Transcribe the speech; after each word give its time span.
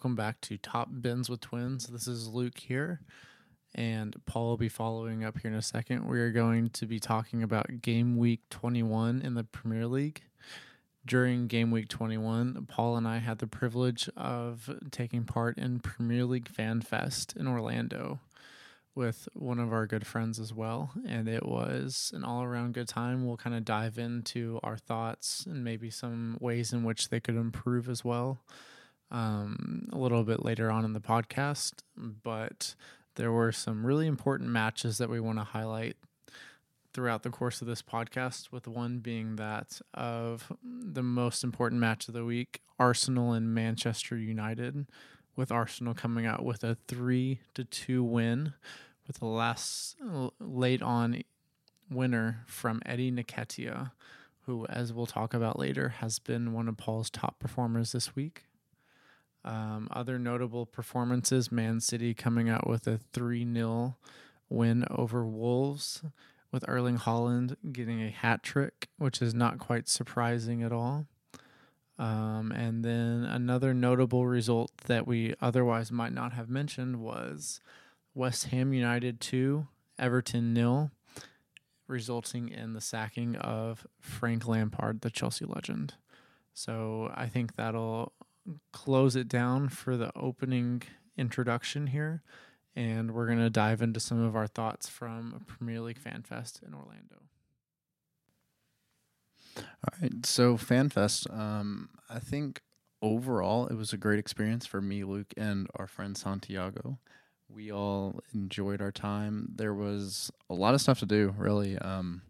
Welcome 0.00 0.16
back 0.16 0.40
to 0.40 0.56
Top 0.56 0.88
Bins 1.02 1.28
with 1.28 1.42
Twins. 1.42 1.88
This 1.88 2.08
is 2.08 2.26
Luke 2.26 2.56
here, 2.56 3.02
and 3.74 4.16
Paul 4.24 4.48
will 4.48 4.56
be 4.56 4.70
following 4.70 5.24
up 5.24 5.38
here 5.38 5.50
in 5.50 5.56
a 5.58 5.60
second. 5.60 6.08
We 6.08 6.20
are 6.20 6.30
going 6.30 6.70
to 6.70 6.86
be 6.86 6.98
talking 6.98 7.42
about 7.42 7.82
game 7.82 8.16
week 8.16 8.40
21 8.48 9.20
in 9.20 9.34
the 9.34 9.44
Premier 9.44 9.86
League. 9.86 10.22
During 11.04 11.48
game 11.48 11.70
week 11.70 11.88
21, 11.88 12.64
Paul 12.66 12.96
and 12.96 13.06
I 13.06 13.18
had 13.18 13.40
the 13.40 13.46
privilege 13.46 14.08
of 14.16 14.70
taking 14.90 15.24
part 15.24 15.58
in 15.58 15.80
Premier 15.80 16.24
League 16.24 16.48
Fan 16.48 16.80
Fest 16.80 17.34
in 17.36 17.46
Orlando 17.46 18.20
with 18.94 19.28
one 19.34 19.58
of 19.58 19.70
our 19.70 19.86
good 19.86 20.06
friends 20.06 20.40
as 20.40 20.54
well. 20.54 20.92
And 21.06 21.28
it 21.28 21.44
was 21.44 22.10
an 22.14 22.24
all 22.24 22.42
around 22.42 22.72
good 22.72 22.88
time. 22.88 23.26
We'll 23.26 23.36
kind 23.36 23.54
of 23.54 23.66
dive 23.66 23.98
into 23.98 24.60
our 24.62 24.78
thoughts 24.78 25.44
and 25.44 25.62
maybe 25.62 25.90
some 25.90 26.38
ways 26.40 26.72
in 26.72 26.84
which 26.84 27.10
they 27.10 27.20
could 27.20 27.36
improve 27.36 27.90
as 27.90 28.02
well 28.02 28.40
um, 29.10 29.88
a 29.92 29.98
little 29.98 30.24
bit 30.24 30.44
later 30.44 30.70
on 30.70 30.84
in 30.84 30.92
the 30.92 31.00
podcast. 31.00 31.74
But 31.96 32.74
there 33.16 33.32
were 33.32 33.52
some 33.52 33.84
really 33.84 34.06
important 34.06 34.50
matches 34.50 34.98
that 34.98 35.10
we 35.10 35.20
want 35.20 35.38
to 35.38 35.44
highlight 35.44 35.96
throughout 36.92 37.22
the 37.22 37.30
course 37.30 37.60
of 37.60 37.68
this 37.68 37.82
podcast, 37.82 38.50
with 38.50 38.66
one 38.66 38.98
being 38.98 39.36
that 39.36 39.80
of 39.94 40.52
the 40.62 41.02
most 41.02 41.44
important 41.44 41.80
match 41.80 42.08
of 42.08 42.14
the 42.14 42.24
week 42.24 42.60
Arsenal 42.78 43.32
and 43.32 43.54
Manchester 43.54 44.16
United. 44.16 44.86
With 45.36 45.52
Arsenal 45.52 45.94
coming 45.94 46.26
out 46.26 46.44
with 46.44 46.64
a 46.64 46.76
three 46.88 47.40
to 47.54 47.64
two 47.64 48.02
win 48.02 48.54
with 49.06 49.20
the 49.20 49.26
last 49.26 49.96
late 50.38 50.82
on 50.82 51.22
winner 51.90 52.44
from 52.46 52.82
Eddie 52.84 53.10
Nketiah, 53.10 53.92
who, 54.46 54.66
as 54.66 54.92
we'll 54.92 55.06
talk 55.06 55.32
about 55.32 55.58
later, 55.58 55.88
has 55.88 56.18
been 56.18 56.52
one 56.52 56.68
of 56.68 56.76
Paul's 56.76 57.10
top 57.10 57.38
performers 57.38 57.92
this 57.92 58.14
week. 58.14 58.44
Um, 59.44 59.88
other 59.90 60.18
notable 60.18 60.66
performances 60.66 61.50
Man 61.50 61.80
City 61.80 62.12
coming 62.12 62.48
out 62.50 62.68
with 62.68 62.86
a 62.86 62.98
3 63.12 63.50
0 63.54 63.96
win 64.48 64.84
over 64.90 65.24
Wolves, 65.24 66.02
with 66.52 66.64
Erling 66.68 66.98
Haaland 66.98 67.56
getting 67.72 68.02
a 68.02 68.10
hat 68.10 68.42
trick, 68.42 68.88
which 68.98 69.22
is 69.22 69.34
not 69.34 69.58
quite 69.58 69.88
surprising 69.88 70.62
at 70.62 70.72
all. 70.72 71.06
Um, 71.98 72.50
and 72.52 72.84
then 72.84 73.24
another 73.24 73.74
notable 73.74 74.26
result 74.26 74.72
that 74.86 75.06
we 75.06 75.34
otherwise 75.40 75.92
might 75.92 76.14
not 76.14 76.32
have 76.32 76.48
mentioned 76.48 76.96
was 76.96 77.60
West 78.14 78.46
Ham 78.46 78.72
United 78.72 79.20
2, 79.20 79.66
Everton 79.98 80.54
nil, 80.54 80.90
resulting 81.86 82.48
in 82.48 82.72
the 82.72 82.80
sacking 82.80 83.36
of 83.36 83.86
Frank 84.00 84.48
Lampard, 84.48 85.02
the 85.02 85.10
Chelsea 85.10 85.44
legend. 85.44 85.94
So 86.54 87.12
I 87.14 87.26
think 87.26 87.56
that'll 87.56 88.12
close 88.72 89.16
it 89.16 89.28
down 89.28 89.68
for 89.68 89.96
the 89.96 90.12
opening 90.16 90.82
introduction 91.16 91.88
here. 91.88 92.22
And 92.76 93.12
we're 93.12 93.26
going 93.26 93.38
to 93.38 93.50
dive 93.50 93.82
into 93.82 94.00
some 94.00 94.22
of 94.22 94.36
our 94.36 94.46
thoughts 94.46 94.88
from 94.88 95.34
a 95.36 95.44
Premier 95.44 95.80
League 95.80 95.98
Fan 95.98 96.22
Fest 96.22 96.60
in 96.64 96.72
Orlando. 96.72 97.22
All 99.56 99.98
right. 100.00 100.24
So, 100.24 100.56
FanFest, 100.56 101.36
um, 101.36 101.90
I 102.08 102.20
think 102.20 102.62
overall 103.02 103.66
it 103.66 103.74
was 103.74 103.92
a 103.92 103.96
great 103.96 104.20
experience 104.20 104.66
for 104.66 104.80
me, 104.80 105.02
Luke, 105.02 105.34
and 105.36 105.66
our 105.76 105.88
friend 105.88 106.16
Santiago 106.16 106.98
we 107.52 107.70
all 107.70 108.20
enjoyed 108.32 108.80
our 108.80 108.92
time. 108.92 109.52
There 109.54 109.74
was 109.74 110.30
a 110.48 110.54
lot 110.54 110.74
of 110.74 110.80
stuff 110.80 110.98
to 111.00 111.06
do, 111.06 111.34
really. 111.36 111.76
Um, 111.78 112.22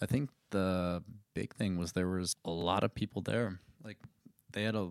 I 0.00 0.06
think 0.06 0.30
the 0.50 1.02
big 1.34 1.54
thing 1.54 1.76
was 1.76 1.92
there 1.92 2.08
was 2.08 2.36
a 2.44 2.50
lot 2.50 2.84
of 2.84 2.94
people 2.94 3.22
there. 3.22 3.60
Like 3.82 3.98
they 4.58 4.64
had 4.64 4.74
a 4.74 4.90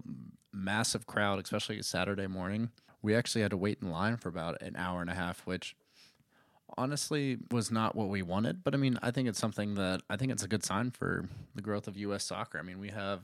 massive 0.53 1.05
crowd, 1.05 1.43
especially 1.43 1.81
Saturday 1.81 2.27
morning. 2.27 2.69
We 3.01 3.13
actually 3.13 3.41
had 3.41 3.51
to 3.51 3.57
wait 3.57 3.79
in 3.81 3.91
line 3.91 4.15
for 4.15 4.29
about 4.29 4.61
an 4.61 4.77
hour 4.77 5.01
and 5.01 5.09
a 5.09 5.13
half, 5.13 5.45
which 5.45 5.75
honestly 6.77 7.37
was 7.51 7.69
not 7.69 7.93
what 7.95 8.07
we 8.07 8.21
wanted. 8.21 8.63
But 8.63 8.73
I 8.73 8.77
mean, 8.77 8.97
I 9.01 9.11
think 9.11 9.27
it's 9.27 9.39
something 9.39 9.75
that 9.75 10.01
I 10.09 10.15
think 10.15 10.31
it's 10.31 10.43
a 10.43 10.47
good 10.47 10.63
sign 10.63 10.91
for 10.91 11.27
the 11.53 11.61
growth 11.61 11.87
of 11.87 11.97
U.S. 11.97 12.23
soccer. 12.23 12.57
I 12.57 12.61
mean, 12.61 12.79
we 12.79 12.89
have 12.89 13.21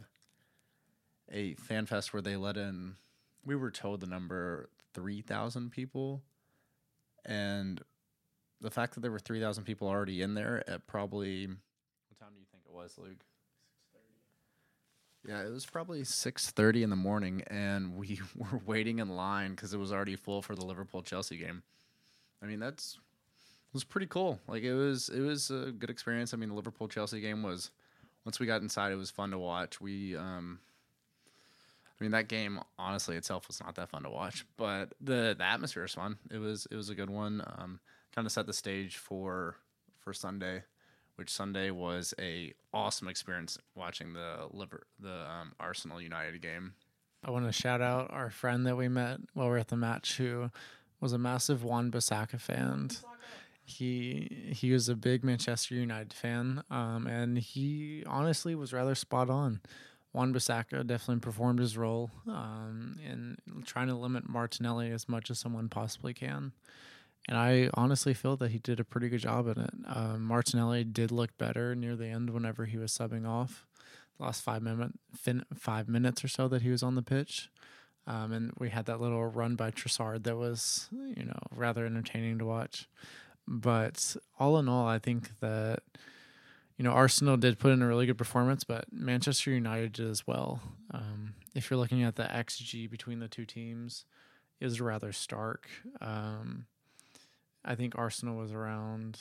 a 1.32 1.54
fan 1.56 1.86
fest 1.86 2.14
where 2.14 2.22
they 2.22 2.36
let 2.36 2.58
in. 2.58 2.96
We 3.46 3.56
were 3.56 3.72
told 3.72 4.02
the 4.02 4.08
number 4.08 4.70
3,000 4.94 5.72
people. 5.72 6.24
And 7.26 7.82
the 8.60 8.70
fact 8.70 8.96
that 8.96 9.00
there 9.00 9.12
were 9.12 9.20
3,000 9.20 9.64
people 9.64 9.88
already 9.88 10.22
in 10.22 10.34
there 10.34 10.62
at 10.68 10.88
probably, 10.88 11.48
what 11.48 12.20
time 12.20 12.34
do 12.34 12.40
you 12.40 12.48
think 12.52 12.64
it 12.66 12.74
was, 12.74 12.98
Luke? 12.98 13.24
Yeah, 15.28 15.42
it 15.42 15.52
was 15.52 15.66
probably 15.66 16.02
6:30 16.04 16.84
in 16.84 16.90
the 16.90 16.96
morning 16.96 17.44
and 17.48 17.96
we 17.96 18.20
were 18.36 18.60
waiting 18.66 19.00
in 19.00 19.10
line 19.10 19.56
cuz 19.56 19.74
it 19.74 19.78
was 19.78 19.92
already 19.92 20.16
full 20.16 20.42
for 20.42 20.56
the 20.56 20.66
Liverpool 20.66 21.02
Chelsea 21.02 21.38
game. 21.38 21.64
I 22.42 22.46
mean, 22.46 22.60
that's 22.60 22.96
it 22.96 23.74
was 23.74 23.84
pretty 23.84 24.08
cool. 24.08 24.40
Like 24.48 24.64
it 24.64 24.74
was 24.74 25.10
it 25.10 25.22
was 25.22 25.50
a 25.50 25.72
good 25.72 25.90
experience. 25.90 26.34
I 26.34 26.38
mean, 26.38 26.50
the 26.50 26.56
Liverpool 26.56 26.88
Chelsea 26.88 27.22
game 27.22 27.42
was 27.42 27.72
once 28.26 28.40
we 28.40 28.46
got 28.46 28.62
inside 28.62 28.92
it 28.92 28.96
was 28.96 29.12
fun 29.12 29.32
to 29.32 29.40
watch. 29.40 29.80
We 29.80 30.16
um 30.16 30.60
I 32.00 32.04
mean, 32.04 32.12
that 32.12 32.28
game 32.28 32.60
honestly 32.78 33.16
itself 33.16 33.48
was 33.48 33.62
not 33.62 33.76
that 33.76 33.90
fun 33.90 34.04
to 34.04 34.10
watch, 34.10 34.46
but 34.58 34.94
the 35.00 35.36
the 35.38 35.44
atmosphere 35.46 35.84
was 35.84 35.94
fun. 35.94 36.18
It 36.32 36.40
was 36.40 36.68
it 36.70 36.76
was 36.76 36.90
a 36.90 36.96
good 36.96 37.10
one. 37.10 37.42
Um, 37.58 37.80
kind 38.14 38.26
of 38.26 38.32
set 38.32 38.46
the 38.46 38.54
stage 38.54 38.98
for 38.98 39.56
for 40.00 40.14
Sunday, 40.14 40.64
which 41.16 41.30
Sunday 41.30 41.72
was 41.72 42.14
a 42.20 42.54
awesome 42.74 43.08
experience 43.08 43.58
watching 43.76 44.14
the 44.14 44.48
liver 44.52 44.84
the 45.00 45.30
um, 45.30 45.54
Arsenal 45.60 46.02
United 46.02 46.42
game. 46.42 46.74
I 47.24 47.32
want 47.32 47.46
to 47.46 47.54
shout 47.54 47.82
out 47.82 48.12
our 48.12 48.30
friend 48.30 48.66
that 48.66 48.76
we 48.76 48.90
met 48.90 49.20
while 49.34 49.48
we 49.48 49.56
are 49.56 49.60
at 49.60 49.70
the 49.70 49.78
match, 49.78 50.18
who 50.18 50.50
was 51.00 51.14
a 51.14 51.18
massive 51.18 51.64
Wan-Bissaka 51.64 52.40
fan. 52.40 52.90
He 53.66 54.52
he 54.54 54.72
was 54.72 54.90
a 54.90 54.96
big 54.96 55.24
Manchester 55.24 55.76
United 55.76 56.12
fan, 56.12 56.64
um, 56.70 57.08
and 57.08 57.38
he 57.38 58.04
honestly 58.06 58.56
was 58.56 58.74
rather 58.74 58.96
spot 58.96 59.30
on. 59.30 59.62
Wan-Bissaka 60.12 60.86
definitely 60.86 61.22
performed 61.22 61.60
his 61.60 61.78
role 61.78 62.12
um, 62.28 63.00
in 63.04 63.38
trying 63.66 63.88
to 63.88 63.96
limit 63.96 64.30
Martinelli 64.30 64.92
as 64.92 65.10
much 65.10 65.32
as 65.32 65.40
someone 65.40 65.70
possibly 65.70 66.14
can. 66.14 66.52
And 67.28 67.38
I 67.38 67.70
honestly 67.74 68.14
feel 68.14 68.36
that 68.38 68.52
he 68.52 68.60
did 68.60 68.80
a 68.80 68.84
pretty 68.84 69.08
good 69.10 69.22
job 69.22 69.48
in 69.48 69.60
it. 69.60 69.74
Um, 69.88 70.24
Martinelli 70.24 70.84
did 70.84 71.12
look 71.12 71.38
better 71.38 71.74
near 71.74 71.96
the 71.96 72.08
end 72.08 72.30
whenever 72.30 72.66
he 72.66 72.78
was 72.78 72.92
subbing 72.92 73.28
off. 73.28 73.66
The 74.18 74.26
last 74.26 74.44
five 74.44 74.62
minute, 74.62 74.92
fin- 75.16 75.46
five 75.56 75.88
minutes 75.88 76.24
or 76.24 76.28
so 76.28 76.48
that 76.50 76.62
he 76.62 76.70
was 76.70 76.84
on 76.84 76.96
the 76.96 77.02
pitch. 77.02 77.50
Um, 78.06 78.34
and 78.34 78.52
we 78.60 78.70
had 78.70 78.86
that 78.88 79.00
little 79.00 79.26
run 79.26 79.56
by 79.56 79.72
Trossard 79.72 80.24
that 80.24 80.36
was, 80.36 80.90
you 80.92 81.24
know, 81.24 81.40
rather 81.56 81.86
entertaining 81.86 82.40
to 82.40 82.46
watch. 82.46 82.90
But 83.48 84.18
all 84.38 84.60
in 84.60 84.68
all, 84.68 84.86
I 84.86 85.00
think 85.00 85.40
that 85.40 85.84
you 86.78 86.84
know, 86.84 86.92
Arsenal 86.92 87.38
did 87.38 87.60
put 87.60 87.72
in 87.72 87.82
a 87.82 87.88
really 87.88 88.06
good 88.06 88.18
performance, 88.18 88.64
but 88.64 88.86
Manchester 88.92 89.52
United 89.52 89.94
did 89.94 90.10
as 90.10 90.26
well. 90.26 90.60
Um, 90.92 91.36
if 91.54 91.70
you're 91.70 91.80
looking 91.80 92.04
at 92.04 92.16
the 92.16 92.24
XG 92.24 92.90
between 92.90 93.20
the 93.20 93.28
two 93.28 93.46
teams, 93.46 94.06
is 94.60 94.82
rather 94.82 95.12
stark. 95.12 95.68
Um, 96.02 96.66
I 97.66 97.76
think 97.76 97.94
Arsenal 97.98 98.36
was 98.38 98.52
around 98.52 99.20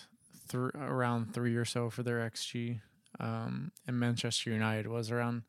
th- 0.48 0.72
around 0.74 1.32
three 1.32 1.56
or 1.56 1.64
so 1.64 1.90
for 1.90 2.02
their 2.02 2.18
XG, 2.28 2.80
um, 3.20 3.72
and 3.86 3.98
Manchester 3.98 4.50
United 4.50 4.88
was 4.88 5.10
around 5.10 5.42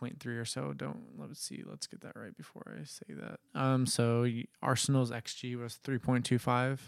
0.3 0.00 0.40
or 0.40 0.44
so. 0.44 0.72
Don't 0.72 1.02
let's 1.18 1.40
see. 1.40 1.62
Let's 1.64 1.86
get 1.86 2.00
that 2.02 2.16
right 2.16 2.36
before 2.36 2.76
I 2.80 2.84
say 2.84 3.06
that. 3.08 3.40
Um, 3.54 3.86
so 3.86 4.28
Arsenal's 4.62 5.10
XG 5.10 5.56
was 5.56 5.78
3.25, 5.84 6.78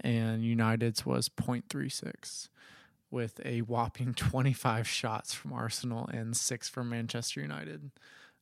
and 0.00 0.44
United's 0.44 1.06
was 1.06 1.28
0.36 1.28 2.48
with 3.10 3.40
a 3.44 3.60
whopping 3.60 4.14
25 4.16 4.88
shots 4.88 5.34
from 5.34 5.52
Arsenal 5.52 6.08
and 6.12 6.36
six 6.36 6.68
from 6.68 6.88
Manchester 6.88 7.40
United. 7.40 7.90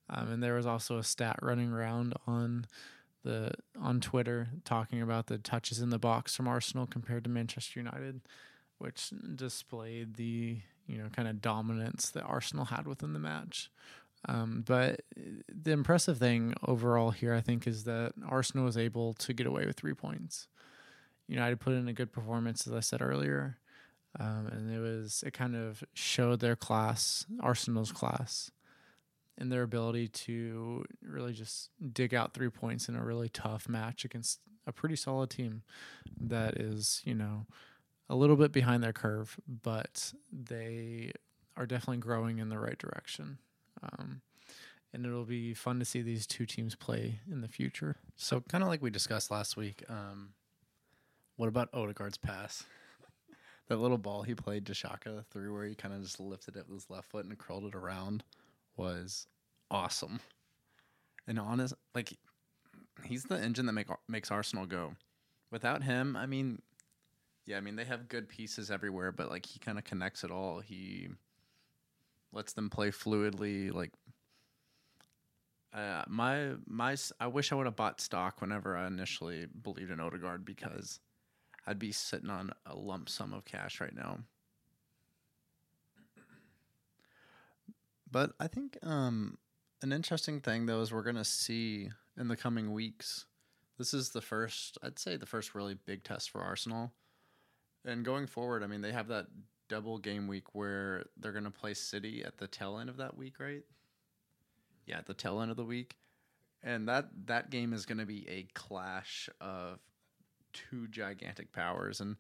Um, 0.08 0.32
and 0.32 0.42
there 0.42 0.54
was 0.54 0.66
also 0.66 0.98
a 0.98 1.04
stat 1.04 1.38
running 1.42 1.72
around 1.72 2.14
on 2.26 2.66
the 3.22 3.52
on 3.80 4.00
Twitter 4.00 4.48
talking 4.64 5.02
about 5.02 5.26
the 5.26 5.38
touches 5.38 5.80
in 5.80 5.90
the 5.90 5.98
box 5.98 6.34
from 6.34 6.48
Arsenal 6.48 6.86
compared 6.86 7.24
to 7.24 7.30
Manchester 7.30 7.80
United, 7.80 8.20
which 8.78 9.10
displayed 9.34 10.14
the 10.14 10.58
you 10.86 10.98
know 10.98 11.08
kind 11.08 11.28
of 11.28 11.40
dominance 11.40 12.10
that 12.10 12.24
Arsenal 12.24 12.66
had 12.66 12.86
within 12.86 13.12
the 13.12 13.18
match. 13.18 13.70
Um, 14.28 14.62
but 14.66 15.00
the 15.48 15.72
impressive 15.72 16.18
thing 16.18 16.54
overall 16.66 17.10
here, 17.10 17.34
I 17.34 17.40
think, 17.40 17.66
is 17.66 17.84
that 17.84 18.12
Arsenal 18.28 18.66
was 18.66 18.76
able 18.76 19.14
to 19.14 19.32
get 19.32 19.46
away 19.46 19.64
with 19.66 19.76
three 19.76 19.94
points. 19.94 20.46
United 21.26 21.60
put 21.60 21.72
in 21.72 21.88
a 21.88 21.92
good 21.92 22.12
performance, 22.12 22.66
as 22.66 22.72
I 22.72 22.80
said 22.80 23.00
earlier. 23.00 23.58
Um, 24.18 24.48
and 24.50 24.74
it 24.74 24.80
was 24.80 25.22
it 25.24 25.32
kind 25.32 25.54
of 25.54 25.84
showed 25.94 26.40
their 26.40 26.56
class, 26.56 27.26
Arsenal's 27.40 27.92
class, 27.92 28.50
and 29.40 29.50
their 29.50 29.62
ability 29.62 30.06
to 30.06 30.84
really 31.02 31.32
just 31.32 31.70
dig 31.92 32.14
out 32.14 32.34
three 32.34 32.50
points 32.50 32.88
in 32.88 32.94
a 32.94 33.02
really 33.02 33.30
tough 33.30 33.68
match 33.68 34.04
against 34.04 34.38
a 34.66 34.72
pretty 34.72 34.96
solid 34.96 35.30
team 35.30 35.62
that 36.20 36.58
is, 36.58 37.00
you 37.04 37.14
know, 37.14 37.46
a 38.10 38.14
little 38.14 38.36
bit 38.36 38.52
behind 38.52 38.82
their 38.82 38.92
curve, 38.92 39.40
but 39.62 40.12
they 40.30 41.12
are 41.56 41.66
definitely 41.66 41.96
growing 41.96 42.38
in 42.38 42.50
the 42.50 42.58
right 42.58 42.78
direction. 42.78 43.38
Um, 43.82 44.20
and 44.92 45.06
it'll 45.06 45.24
be 45.24 45.54
fun 45.54 45.78
to 45.78 45.84
see 45.84 46.02
these 46.02 46.26
two 46.26 46.44
teams 46.44 46.74
play 46.74 47.20
in 47.30 47.40
the 47.40 47.48
future. 47.48 47.96
So, 48.16 48.40
kind 48.40 48.62
of 48.62 48.68
like 48.68 48.82
we 48.82 48.90
discussed 48.90 49.30
last 49.30 49.56
week, 49.56 49.84
um, 49.88 50.30
what 51.36 51.48
about 51.48 51.72
Odegaard's 51.72 52.18
pass? 52.18 52.64
that 53.68 53.78
little 53.78 53.98
ball 53.98 54.22
he 54.22 54.34
played 54.34 54.66
to 54.66 54.72
Xhaka 54.72 55.24
through 55.26 55.54
where 55.54 55.64
he 55.64 55.74
kind 55.76 55.94
of 55.94 56.02
just 56.02 56.20
lifted 56.20 56.56
it 56.56 56.68
with 56.68 56.82
his 56.82 56.90
left 56.90 57.08
foot 57.08 57.24
and 57.24 57.38
curled 57.38 57.64
it 57.64 57.74
around 57.76 58.24
was 58.76 59.26
awesome. 59.70 60.20
And 61.26 61.38
honest, 61.38 61.74
like 61.94 62.16
he's 63.04 63.24
the 63.24 63.38
engine 63.38 63.66
that 63.66 63.72
make 63.72 63.88
makes 64.08 64.30
Arsenal 64.30 64.66
go. 64.66 64.94
Without 65.50 65.82
him, 65.82 66.16
I 66.16 66.26
mean, 66.26 66.62
yeah, 67.46 67.56
I 67.56 67.60
mean 67.60 67.76
they 67.76 67.84
have 67.84 68.08
good 68.08 68.28
pieces 68.28 68.70
everywhere, 68.70 69.12
but 69.12 69.30
like 69.30 69.46
he 69.46 69.58
kind 69.58 69.78
of 69.78 69.84
connects 69.84 70.24
it 70.24 70.30
all. 70.30 70.60
He 70.60 71.08
lets 72.32 72.52
them 72.52 72.70
play 72.70 72.90
fluidly. 72.90 73.72
Like 73.72 73.92
uh, 75.72 76.02
my 76.08 76.52
my, 76.66 76.96
I 77.18 77.26
wish 77.28 77.52
I 77.52 77.54
would 77.54 77.66
have 77.66 77.76
bought 77.76 78.00
stock 78.00 78.40
whenever 78.40 78.76
I 78.76 78.86
initially 78.86 79.46
believed 79.62 79.90
in 79.90 80.00
Odegaard 80.00 80.44
because 80.44 81.00
I'd 81.66 81.78
be 81.78 81.92
sitting 81.92 82.30
on 82.30 82.50
a 82.66 82.74
lump 82.74 83.08
sum 83.08 83.32
of 83.32 83.44
cash 83.44 83.80
right 83.80 83.94
now. 83.94 84.18
But 88.10 88.32
I 88.40 88.48
think 88.48 88.76
um, 88.82 89.38
an 89.82 89.92
interesting 89.92 90.40
thing 90.40 90.66
though 90.66 90.80
is 90.80 90.92
we're 90.92 91.02
gonna 91.02 91.24
see 91.24 91.90
in 92.18 92.28
the 92.28 92.36
coming 92.36 92.72
weeks. 92.72 93.26
This 93.78 93.94
is 93.94 94.10
the 94.10 94.20
first, 94.20 94.76
I'd 94.82 94.98
say, 94.98 95.16
the 95.16 95.26
first 95.26 95.54
really 95.54 95.74
big 95.86 96.04
test 96.04 96.30
for 96.30 96.42
Arsenal. 96.42 96.92
And 97.84 98.04
going 98.04 98.26
forward, 98.26 98.62
I 98.62 98.66
mean, 98.66 98.82
they 98.82 98.92
have 98.92 99.08
that 99.08 99.26
double 99.68 99.98
game 99.98 100.26
week 100.26 100.54
where 100.54 101.06
they're 101.16 101.32
gonna 101.32 101.50
play 101.50 101.74
City 101.74 102.24
at 102.24 102.36
the 102.36 102.46
tail 102.46 102.78
end 102.78 102.90
of 102.90 102.98
that 102.98 103.16
week, 103.16 103.38
right? 103.38 103.62
Yeah, 104.86 104.98
at 104.98 105.06
the 105.06 105.14
tail 105.14 105.40
end 105.40 105.50
of 105.50 105.56
the 105.56 105.64
week, 105.64 105.96
and 106.62 106.88
that 106.88 107.08
that 107.26 107.50
game 107.50 107.72
is 107.72 107.86
gonna 107.86 108.06
be 108.06 108.28
a 108.28 108.48
clash 108.54 109.30
of 109.40 109.78
two 110.52 110.88
gigantic 110.88 111.52
powers, 111.52 112.00
and 112.00 112.16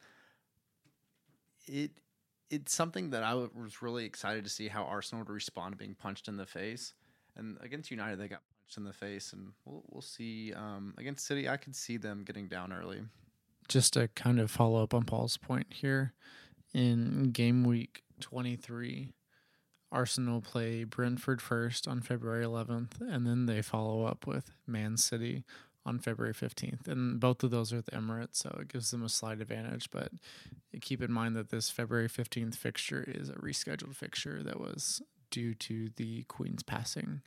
it 1.66 1.90
it's 2.50 2.74
something 2.74 3.10
that 3.10 3.22
I 3.22 3.34
was 3.34 3.80
really 3.80 4.04
excited 4.04 4.44
to 4.44 4.50
see 4.50 4.68
how 4.68 4.84
Arsenal 4.84 5.24
would 5.24 5.32
respond 5.32 5.72
to 5.72 5.78
being 5.78 5.94
punched 5.94 6.28
in 6.28 6.36
the 6.36 6.46
face. 6.46 6.94
And 7.36 7.56
against 7.60 7.90
United, 7.90 8.18
they 8.18 8.28
got 8.28 8.42
punched 8.60 8.76
in 8.76 8.84
the 8.84 8.92
face, 8.92 9.32
and 9.32 9.52
we'll 9.64 9.82
we'll 9.88 10.02
see. 10.02 10.52
Um, 10.52 10.94
against 10.98 11.26
City, 11.26 11.48
I 11.48 11.56
could 11.56 11.76
see 11.76 11.96
them 11.96 12.24
getting 12.24 12.48
down 12.48 12.72
early. 12.72 13.02
Just 13.68 13.92
to 13.92 14.08
kind 14.08 14.40
of 14.40 14.50
follow 14.50 14.82
up 14.82 14.92
on 14.92 15.04
Paul's 15.04 15.36
point 15.36 15.68
here, 15.70 16.12
in 16.74 17.30
game 17.30 17.64
week 17.64 18.02
twenty 18.18 18.56
three, 18.56 19.14
Arsenal 19.92 20.40
play 20.40 20.84
Brentford 20.84 21.40
first 21.40 21.88
on 21.88 22.00
February 22.00 22.44
11th, 22.44 23.00
and 23.00 23.26
then 23.26 23.46
they 23.46 23.62
follow 23.62 24.04
up 24.04 24.26
with 24.26 24.52
Man 24.66 24.96
City 24.96 25.44
on 25.86 25.98
February 25.98 26.34
15th. 26.34 26.86
And 26.86 27.18
both 27.18 27.42
of 27.42 27.50
those 27.50 27.72
are 27.72 27.78
at 27.78 27.86
the 27.86 27.92
Emirates, 27.92 28.36
so 28.36 28.56
it 28.60 28.68
gives 28.68 28.90
them 28.90 29.02
a 29.02 29.08
slight 29.08 29.40
advantage. 29.40 29.90
But 29.90 30.12
keep 30.80 31.02
in 31.02 31.12
mind 31.12 31.36
that 31.36 31.50
this 31.50 31.70
February 31.70 32.08
15th 32.08 32.56
fixture 32.56 33.04
is 33.06 33.28
a 33.28 33.34
rescheduled 33.34 33.94
fixture 33.94 34.42
that 34.42 34.60
was 34.60 35.02
due 35.30 35.54
to 35.54 35.90
the 35.96 36.24
Queen's 36.24 36.62
passing 36.62 37.22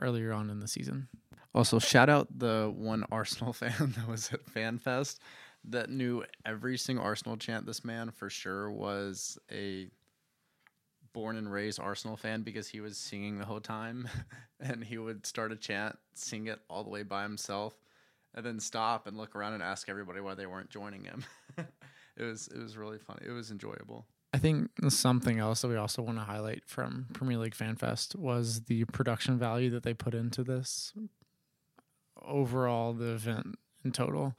earlier 0.00 0.32
on 0.32 0.50
in 0.50 0.60
the 0.60 0.68
season. 0.68 1.08
Also, 1.54 1.78
shout 1.78 2.08
out 2.08 2.38
the 2.38 2.72
one 2.74 3.04
Arsenal 3.12 3.52
fan 3.52 3.94
that 3.96 4.08
was 4.08 4.32
at 4.32 4.44
FanFest 4.46 5.18
that 5.64 5.90
knew 5.90 6.24
every 6.44 6.76
single 6.76 7.04
Arsenal 7.04 7.36
chant. 7.36 7.66
This 7.66 7.84
man 7.84 8.10
for 8.10 8.28
sure 8.28 8.70
was 8.70 9.38
a 9.50 9.88
born 11.12 11.36
and 11.36 11.52
raised 11.52 11.78
Arsenal 11.78 12.16
fan 12.16 12.42
because 12.42 12.66
he 12.66 12.80
was 12.80 12.96
singing 12.96 13.38
the 13.38 13.44
whole 13.44 13.60
time 13.60 14.08
and 14.60 14.82
he 14.82 14.98
would 14.98 15.26
start 15.26 15.52
a 15.52 15.56
chant, 15.56 15.96
sing 16.14 16.46
it 16.46 16.58
all 16.68 16.82
the 16.82 16.90
way 16.90 17.02
by 17.02 17.22
himself 17.22 17.74
and 18.34 18.44
then 18.44 18.60
stop 18.60 19.06
and 19.06 19.16
look 19.16 19.36
around 19.36 19.54
and 19.54 19.62
ask 19.62 19.88
everybody 19.88 20.20
why 20.20 20.34
they 20.34 20.46
weren't 20.46 20.70
joining 20.70 21.04
him. 21.04 21.24
it 21.58 22.22
was 22.22 22.48
it 22.48 22.58
was 22.58 22.76
really 22.76 22.98
funny. 22.98 23.20
It 23.26 23.32
was 23.32 23.50
enjoyable. 23.50 24.06
I 24.34 24.38
think 24.38 24.70
something 24.88 25.38
else 25.38 25.60
that 25.60 25.68
we 25.68 25.76
also 25.76 26.00
want 26.00 26.16
to 26.16 26.24
highlight 26.24 26.62
from 26.66 27.06
Premier 27.12 27.36
League 27.36 27.54
Fan 27.54 27.76
Fest 27.76 28.16
was 28.16 28.62
the 28.62 28.84
production 28.86 29.38
value 29.38 29.68
that 29.70 29.82
they 29.82 29.92
put 29.92 30.14
into 30.14 30.42
this 30.42 30.94
overall 32.24 32.92
the 32.92 33.12
event 33.12 33.58
in 33.84 33.92
total. 33.92 34.34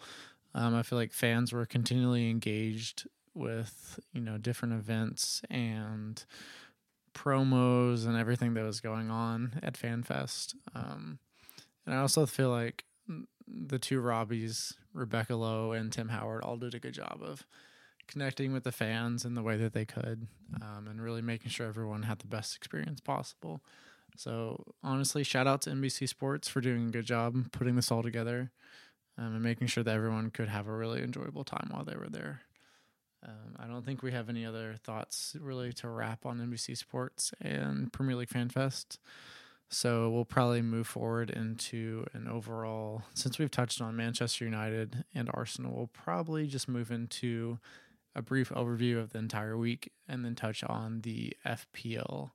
Um, 0.56 0.75
I 0.75 0.84
feel 0.84 0.98
like 0.98 1.13
fans 1.13 1.51
were 1.51 1.66
continually 1.66 2.30
engaged 2.30 3.07
with 3.36 4.00
you 4.13 4.22
know 4.22 4.38
different 4.38 4.74
events 4.74 5.42
and 5.50 6.24
promos 7.13 8.06
and 8.06 8.18
everything 8.18 8.54
that 8.56 8.63
was 8.63 8.81
going 8.81 9.12
on 9.12 9.60
at 9.62 9.74
FanFest. 9.74 10.56
Um, 10.74 11.19
and 11.86 11.95
I 11.95 12.00
also 12.00 12.25
feel 12.25 12.50
like 12.50 12.86
the 13.48 13.80
two 13.80 14.01
Robbies, 14.01 14.74
Rebecca 14.94 15.36
Lowe 15.36 15.72
and 15.72 15.92
Tim 15.92 16.10
Howard, 16.10 16.44
all 16.44 16.57
did 16.57 16.75
a 16.75 16.80
good 16.80 16.94
job 16.94 17.19
of 17.22 17.45
connecting 18.07 18.54
with 18.54 18.63
the 18.63 18.72
fans 18.72 19.25
in 19.25 19.34
the 19.34 19.42
way 19.42 19.57
that 19.57 19.74
they 19.74 19.86
could, 19.86 20.28
um, 20.62 20.88
and 20.88 21.01
really 21.01 21.22
making 21.22 21.50
sure 21.50 21.68
everyone 21.68 22.04
had 22.04 22.19
the 22.19 22.28
best 22.28 22.56
experience 22.56 23.00
possible. 23.00 23.62
So 24.18 24.63
honestly, 24.84 25.24
shout 25.24 25.48
out 25.48 25.62
to 25.63 25.72
NBC 25.72 26.07
Sports 26.07 26.48
for 26.48 26.62
doing 26.62 26.88
a 26.88 26.92
good 26.92 27.06
job 27.06 27.51
putting 27.51 27.75
this 27.75 27.92
all 27.92 28.04
together, 28.04 28.51
um, 29.18 29.34
and 29.34 29.44
making 29.44 29.68
sure 29.68 29.84
that 29.84 29.95
everyone 29.95 30.30
could 30.31 30.50
have 30.50 30.68
a 30.68 30.75
really 30.75 31.01
enjoyable 31.01 31.44
time 31.44 31.69
while 31.72 31.84
they 31.84 31.95
were 31.95 32.10
there. 32.10 32.42
Um, 33.25 33.56
I 33.57 33.68
don't 33.68 33.86
think 33.86 34.04
we 34.04 34.12
have 34.12 34.30
any 34.30 34.45
other 34.45 34.75
thoughts 34.84 35.36
really 35.40 35.72
to 35.74 35.88
wrap 35.88 36.25
on 36.25 36.40
NBC 36.40 36.78
Sports 36.78 37.31
and 37.40 37.92
Premier 37.94 38.18
League 38.18 38.30
Fan 38.30 38.50
Fest. 38.50 39.00
So 39.74 40.08
we'll 40.12 40.24
probably 40.24 40.62
move 40.62 40.86
forward 40.86 41.31
into 41.31 42.06
an 42.14 42.28
overall, 42.28 43.02
since 43.16 43.40
we've 43.40 43.50
touched 43.50 43.81
on 43.81 43.96
Manchester 43.96 44.46
United 44.46 45.04
and 45.16 45.31
Arsenal, 45.34 45.74
we'll 45.75 45.88
probably 45.88 46.46
just 46.46 46.68
move 46.68 46.92
into 46.92 47.58
a 48.16 48.22
brief 48.22 48.50
overview 48.50 49.00
of 49.00 49.14
the 49.14 49.18
entire 49.18 49.58
week 49.58 49.92
and 50.08 50.24
then 50.24 50.36
touch 50.36 50.64
on 50.64 51.02
the 51.02 51.36
FPL 51.44 52.30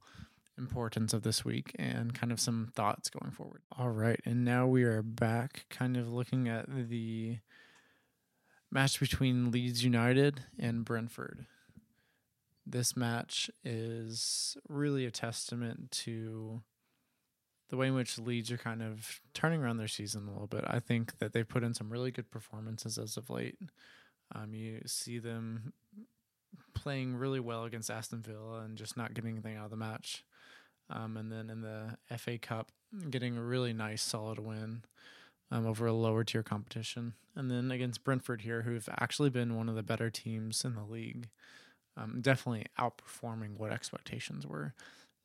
importance 0.58 1.12
of 1.12 1.22
this 1.22 1.44
week 1.44 1.76
and 1.78 2.12
kind 2.12 2.32
of 2.32 2.40
some 2.40 2.72
thoughts 2.74 3.08
going 3.08 3.30
forward. 3.30 3.62
All 3.78 3.90
right. 3.90 4.20
And 4.24 4.44
now 4.44 4.66
we 4.66 4.82
are 4.82 5.00
back 5.00 5.66
kind 5.70 5.96
of 5.96 6.12
looking 6.12 6.48
at 6.48 6.66
the 6.68 7.38
match 8.68 8.98
between 8.98 9.52
Leeds 9.52 9.84
United 9.84 10.42
and 10.58 10.84
Brentford. 10.84 11.46
This 12.66 12.96
match 12.96 13.48
is 13.64 14.56
really 14.68 15.06
a 15.06 15.12
testament 15.12 15.92
to 15.92 16.62
the 17.68 17.76
way 17.76 17.88
in 17.88 17.94
which 17.94 18.18
Leeds 18.18 18.50
are 18.50 18.58
kind 18.58 18.82
of 18.82 19.20
turning 19.34 19.62
around 19.62 19.76
their 19.76 19.88
season 19.88 20.26
a 20.26 20.32
little 20.32 20.46
bit. 20.46 20.64
I 20.66 20.80
think 20.80 21.18
that 21.18 21.32
they've 21.32 21.48
put 21.48 21.62
in 21.62 21.74
some 21.74 21.90
really 21.90 22.10
good 22.10 22.30
performances 22.30 22.98
as 22.98 23.16
of 23.16 23.30
late. 23.30 23.58
Um, 24.34 24.54
you 24.54 24.80
see 24.86 25.18
them 25.18 25.72
playing 26.74 27.16
really 27.16 27.40
well 27.40 27.64
against 27.64 27.90
Aston 27.90 28.22
Villa 28.22 28.60
and 28.60 28.76
just 28.76 28.96
not 28.96 29.14
getting 29.14 29.32
anything 29.32 29.56
out 29.56 29.66
of 29.66 29.70
the 29.70 29.76
match. 29.76 30.24
Um, 30.90 31.16
and 31.16 31.30
then 31.30 31.50
in 31.50 31.60
the 31.60 31.98
FA 32.16 32.38
Cup, 32.38 32.70
getting 33.10 33.36
a 33.36 33.42
really 33.42 33.74
nice, 33.74 34.02
solid 34.02 34.38
win 34.38 34.82
um, 35.50 35.66
over 35.66 35.86
a 35.86 35.92
lower 35.92 36.24
tier 36.24 36.42
competition. 36.42 37.14
And 37.36 37.50
then 37.50 37.70
against 37.70 38.04
Brentford 38.04 38.42
here, 38.42 38.62
who've 38.62 38.88
actually 38.98 39.30
been 39.30 39.56
one 39.56 39.68
of 39.68 39.74
the 39.74 39.82
better 39.82 40.10
teams 40.10 40.64
in 40.64 40.74
the 40.74 40.84
league, 40.84 41.28
um, 41.96 42.20
definitely 42.20 42.66
outperforming 42.78 43.58
what 43.58 43.72
expectations 43.72 44.46
were 44.46 44.74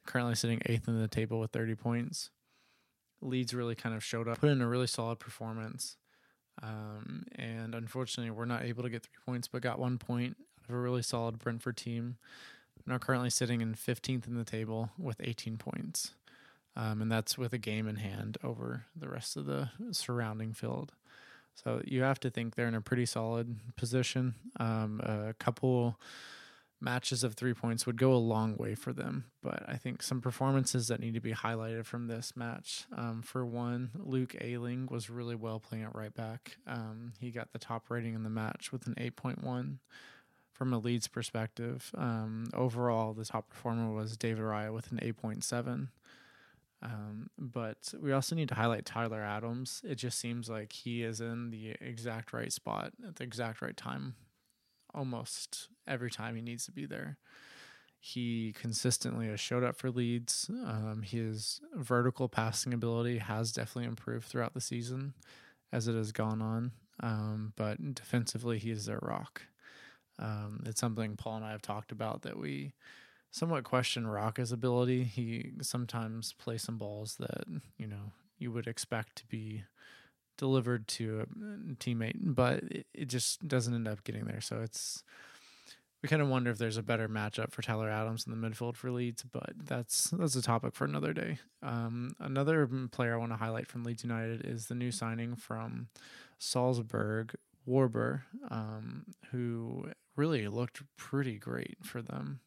currently 0.06 0.36
sitting 0.36 0.62
eighth 0.66 0.88
in 0.88 1.00
the 1.00 1.08
table 1.08 1.40
with 1.40 1.52
30 1.52 1.76
points. 1.76 2.30
Leeds 3.22 3.54
really 3.54 3.76
kind 3.76 3.96
of 3.96 4.04
showed 4.04 4.28
up, 4.28 4.40
put 4.40 4.50
in 4.50 4.62
a 4.62 4.68
really 4.68 4.88
solid 4.88 5.20
performance. 5.20 5.98
Um, 6.62 7.26
and 7.36 7.74
unfortunately, 7.74 8.32
we're 8.32 8.46
not 8.46 8.64
able 8.64 8.84
to 8.84 8.90
get 8.90 9.04
three 9.04 9.24
points, 9.26 9.48
but 9.48 9.62
got 9.62 9.80
one 9.80 9.98
point 9.98 10.36
out 10.64 10.70
of 10.70 10.76
a 10.76 10.80
really 10.80 11.02
solid 11.02 11.40
Brentford 11.40 11.78
team. 11.78 12.18
Now 12.86 12.98
currently 12.98 13.30
sitting 13.30 13.62
in 13.62 13.76
15th 13.76 14.28
in 14.28 14.36
the 14.36 14.44
table 14.44 14.90
with 14.98 15.22
18 15.24 15.58
points. 15.58 16.14
Um, 16.76 17.02
and 17.02 17.12
that's 17.12 17.38
with 17.38 17.54
a 17.54 17.58
game 17.58 17.88
in 17.88 17.98
hand 17.98 18.38
over 18.44 18.86
the 18.96 19.08
rest 19.08 19.38
of 19.38 19.46
the 19.46 19.70
surrounding 19.92 20.54
field. 20.54 20.94
So 21.56 21.82
you 21.86 22.02
have 22.02 22.20
to 22.22 22.30
think 22.30 22.56
they're 22.56 22.68
in 22.68 22.76
a 22.76 22.82
pretty 22.82 23.06
solid 23.06 23.60
position. 23.76 24.34
Um, 24.60 25.00
a 25.04 25.34
couple 25.38 26.00
matches 26.84 27.24
of 27.24 27.34
three 27.34 27.54
points 27.54 27.86
would 27.86 27.98
go 27.98 28.14
a 28.14 28.16
long 28.16 28.58
way 28.58 28.76
for 28.76 28.92
them. 28.92 29.26
But 29.42 29.64
I 29.68 29.78
think 29.78 30.04
some 30.04 30.22
performances 30.22 30.90
that 30.90 31.00
need 31.00 31.14
to 31.14 31.22
be 31.22 31.32
highlighted 31.32 31.86
from 31.86 32.08
this 32.08 32.36
match. 32.36 32.86
Um, 32.96 33.22
for 33.22 33.46
one, 33.46 33.92
Luke 33.96 34.36
Ayling 34.42 34.88
was 34.92 35.10
really 35.10 35.36
well 35.36 35.60
playing 35.60 35.86
at 35.86 35.96
right 35.96 36.14
back. 36.14 36.58
Um, 36.68 37.14
he 37.20 37.32
got 37.32 37.54
the 37.54 37.60
top 37.60 37.90
rating 37.90 38.16
in 38.16 38.24
the 38.24 38.30
match 38.30 38.72
with 38.72 38.86
an 38.86 38.96
8.1 38.96 39.78
from 40.52 40.74
a 40.74 40.78
Leeds 40.78 41.08
perspective. 41.08 41.90
Um, 41.98 42.50
overall, 42.54 43.14
the 43.14 43.26
top 43.26 43.50
performer 43.50 43.92
was 43.92 44.18
David 44.18 44.44
Raya 44.44 44.74
with 44.74 44.92
an 44.92 45.00
8.7. 45.02 45.88
Um, 46.82 47.30
but 47.38 47.94
we 48.02 48.12
also 48.12 48.36
need 48.36 48.50
to 48.50 48.56
highlight 48.56 48.86
Tyler 48.86 49.22
Adams. 49.22 49.82
It 49.86 49.96
just 49.96 50.20
seems 50.20 50.50
like 50.50 50.74
he 50.74 51.02
is 51.04 51.22
in 51.22 51.50
the 51.50 51.76
exact 51.80 52.34
right 52.34 52.52
spot 52.52 52.92
at 53.08 53.16
the 53.16 53.24
exact 53.24 53.62
right 53.62 53.78
time 53.78 54.16
almost 54.94 55.70
every 55.88 56.12
time 56.12 56.36
he 56.36 56.42
needs 56.42 56.66
to 56.66 56.72
be 56.72 56.86
there. 56.86 57.18
He 58.00 58.54
consistently 58.60 59.28
has 59.28 59.40
showed 59.40 59.64
up 59.64 59.78
for 59.78 59.90
Leeds. 59.90 60.52
Um, 60.66 61.04
his 61.06 61.62
vertical 61.74 62.28
passing 62.28 62.74
ability 62.74 63.20
has 63.20 63.54
definitely 63.54 63.88
improved 63.88 64.26
throughout 64.26 64.54
the 64.54 64.62
season 64.62 65.14
as 65.72 65.88
it 65.88 65.96
has 65.96 66.12
gone 66.12 66.42
on. 66.42 66.72
Um, 67.02 67.54
but 67.56 67.96
defensively, 67.96 68.60
he 68.60 68.72
is 68.72 68.86
their 68.86 69.00
rock. 69.02 69.44
Um, 70.20 70.64
it's 70.66 70.80
something 70.80 71.16
Paul 71.16 71.38
and 71.38 71.46
I 71.46 71.52
have 71.52 71.62
talked 71.62 71.92
about 71.92 72.22
that 72.22 72.38
we 72.38 72.74
somewhat 73.32 73.64
question 73.64 74.06
Roca's 74.06 74.52
ability. 74.52 75.04
He 75.06 75.52
sometimes 75.62 76.34
plays 76.34 76.62
some 76.62 76.78
balls 76.78 77.16
that 77.20 77.46
you 77.78 77.88
know 77.88 78.12
you 78.38 78.52
would 78.52 78.68
expect 78.68 79.16
to 79.18 79.26
be 79.28 79.64
delivered 80.38 80.88
to 80.90 81.22
a 81.22 81.26
teammate, 81.76 82.18
but 82.18 82.64
it, 82.64 82.88
it 82.94 83.06
just 83.06 83.48
doesn't 83.48 83.74
end 83.74 83.88
up 83.88 84.04
getting 84.04 84.26
there. 84.26 84.42
So 84.42 84.62
it's 84.62 85.04
we 86.04 86.10
kind 86.10 86.22
of 86.22 86.28
wonder 86.28 86.52
if 86.52 86.58
there's 86.58 86.78
a 86.78 86.84
better 86.84 87.08
matchup 87.08 87.54
for 87.54 87.62
Tyler 87.62 87.90
Adams 87.90 88.28
in 88.28 88.32
the 88.40 88.48
midfield 88.48 88.76
for 88.76 88.92
Leeds, 88.92 89.24
but 89.24 89.54
that's 89.64 90.10
that's 90.10 90.36
a 90.36 90.42
topic 90.42 90.76
for 90.76 90.84
another 90.84 91.14
day. 91.14 91.40
Um, 91.62 92.16
another 92.20 92.70
player 92.92 93.14
I 93.14 93.18
want 93.18 93.32
to 93.32 93.38
highlight 93.38 93.68
from 93.68 93.84
Leeds 93.84 94.04
United 94.04 94.46
is 94.46 94.68
the 94.68 94.76
new 94.76 94.92
signing 94.92 95.36
from 95.36 95.88
Salzburg, 96.40 97.36
Wöber, 97.66 98.24
um, 98.52 99.06
who 99.32 99.88
really 100.18 100.48
looked 100.50 100.82
pretty 100.98 101.40
great 101.40 101.78
for 101.82 102.02
them. 102.02 102.42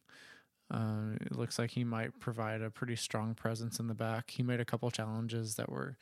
Uh, 0.71 1.15
it 1.21 1.33
looks 1.33 1.59
like 1.59 1.71
he 1.71 1.85
might 1.85 2.19
provide 2.21 2.61
a 2.61 2.71
pretty 2.71 2.97
strong 2.97 3.35
presence 3.35 3.79
in 3.79 3.87
the 3.87 3.95
back. 3.95 4.33
He 4.33 4.43
made 4.43 4.61
a 4.61 4.65
couple 4.65 4.91
challenges 4.91 5.55
that 5.55 5.71
were 5.71 5.97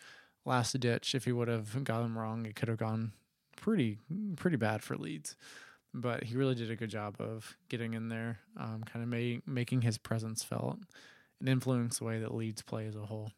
last 0.44 0.78
ditch. 0.78 1.14
If 1.14 1.24
he 1.24 1.32
would 1.32 1.48
have 1.48 1.84
got 1.84 2.02
them 2.02 2.18
wrong, 2.18 2.46
it 2.46 2.56
could 2.56 2.68
have 2.68 2.78
gone 2.78 3.12
pretty 3.56 3.98
pretty 4.36 4.56
bad 4.56 4.82
for 4.82 4.96
Leeds 4.96 5.36
but 5.94 6.24
he 6.24 6.36
really 6.36 6.56
did 6.56 6.70
a 6.70 6.76
good 6.76 6.90
job 6.90 7.14
of 7.20 7.56
getting 7.68 7.94
in 7.94 8.08
there, 8.08 8.40
um, 8.58 8.82
kind 8.84 9.02
of 9.02 9.08
make, 9.08 9.46
making 9.46 9.82
his 9.82 9.96
presence 9.96 10.42
felt 10.42 10.78
and 11.38 11.48
influence 11.48 11.98
the 11.98 12.04
way 12.04 12.18
that 12.18 12.34
Leeds 12.34 12.62
play 12.62 12.86
as 12.86 12.96
a 12.96 13.06
whole. 13.06 13.30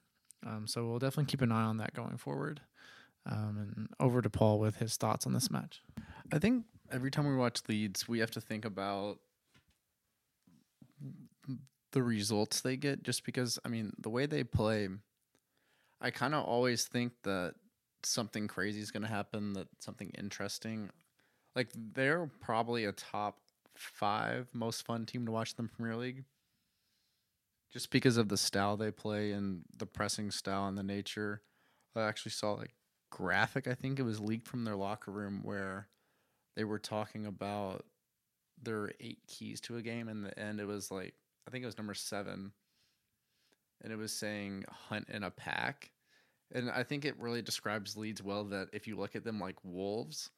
Um, 0.44 0.66
so 0.66 0.86
we'll 0.86 0.98
definitely 0.98 1.30
keep 1.30 1.42
an 1.42 1.52
eye 1.52 1.64
on 1.64 1.76
that 1.76 1.92
going 1.92 2.16
forward. 2.16 2.62
Um, 3.30 3.58
and 3.58 3.88
over 4.00 4.22
to 4.22 4.30
Paul 4.30 4.58
with 4.58 4.76
his 4.76 4.96
thoughts 4.96 5.26
on 5.26 5.34
this 5.34 5.50
match. 5.50 5.82
I 6.32 6.38
think 6.38 6.64
every 6.90 7.10
time 7.10 7.26
we 7.26 7.36
watch 7.36 7.60
Leeds, 7.68 8.08
we 8.08 8.20
have 8.20 8.30
to 8.32 8.40
think 8.40 8.64
about 8.64 9.18
the 11.92 12.02
results 12.02 12.62
they 12.62 12.76
get 12.76 13.02
just 13.02 13.24
because, 13.24 13.58
I 13.64 13.68
mean, 13.68 13.92
the 13.98 14.08
way 14.08 14.26
they 14.26 14.44
play, 14.44 14.88
I 16.00 16.10
kind 16.10 16.34
of 16.34 16.44
always 16.44 16.84
think 16.84 17.12
that 17.22 17.54
something 18.02 18.48
crazy 18.48 18.80
is 18.80 18.90
going 18.90 19.02
to 19.02 19.08
happen, 19.08 19.54
that 19.54 19.68
something 19.80 20.10
interesting 20.16 20.90
like 21.56 21.70
they're 21.94 22.30
probably 22.40 22.84
a 22.84 22.92
top 22.92 23.38
five 23.74 24.46
most 24.52 24.84
fun 24.84 25.06
team 25.06 25.24
to 25.26 25.32
watch 25.32 25.54
in 25.58 25.64
the 25.64 25.72
Premier 25.72 25.96
League. 25.96 26.24
Just 27.72 27.90
because 27.90 28.16
of 28.16 28.28
the 28.28 28.36
style 28.36 28.76
they 28.76 28.90
play 28.90 29.32
and 29.32 29.62
the 29.76 29.86
pressing 29.86 30.30
style 30.30 30.68
and 30.68 30.78
the 30.78 30.84
nature. 30.84 31.42
I 31.96 32.02
actually 32.02 32.32
saw 32.32 32.52
like 32.52 32.74
graphic, 33.10 33.66
I 33.66 33.72
think 33.72 33.98
it 33.98 34.02
was 34.02 34.20
leaked 34.20 34.46
from 34.46 34.64
their 34.64 34.76
locker 34.76 35.10
room 35.10 35.40
where 35.42 35.88
they 36.54 36.64
were 36.64 36.78
talking 36.78 37.24
about 37.24 37.86
their 38.62 38.92
eight 39.00 39.20
keys 39.26 39.60
to 39.62 39.78
a 39.78 39.82
game 39.82 40.08
and 40.08 40.24
the 40.24 40.38
end 40.38 40.60
it 40.60 40.66
was 40.66 40.90
like 40.90 41.14
I 41.48 41.50
think 41.50 41.62
it 41.62 41.66
was 41.66 41.78
number 41.78 41.94
seven. 41.94 42.52
And 43.82 43.92
it 43.92 43.96
was 43.96 44.12
saying 44.12 44.64
hunt 44.88 45.08
in 45.08 45.22
a 45.22 45.30
pack. 45.30 45.90
And 46.52 46.70
I 46.70 46.82
think 46.82 47.04
it 47.04 47.18
really 47.18 47.42
describes 47.42 47.96
Leeds 47.96 48.22
well 48.22 48.44
that 48.44 48.68
if 48.72 48.86
you 48.86 48.96
look 48.96 49.16
at 49.16 49.24
them 49.24 49.40
like 49.40 49.56
wolves, 49.64 50.30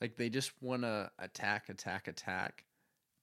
like 0.00 0.16
they 0.16 0.28
just 0.28 0.52
want 0.60 0.82
to 0.82 1.10
attack, 1.18 1.68
attack, 1.68 2.08
attack, 2.08 2.64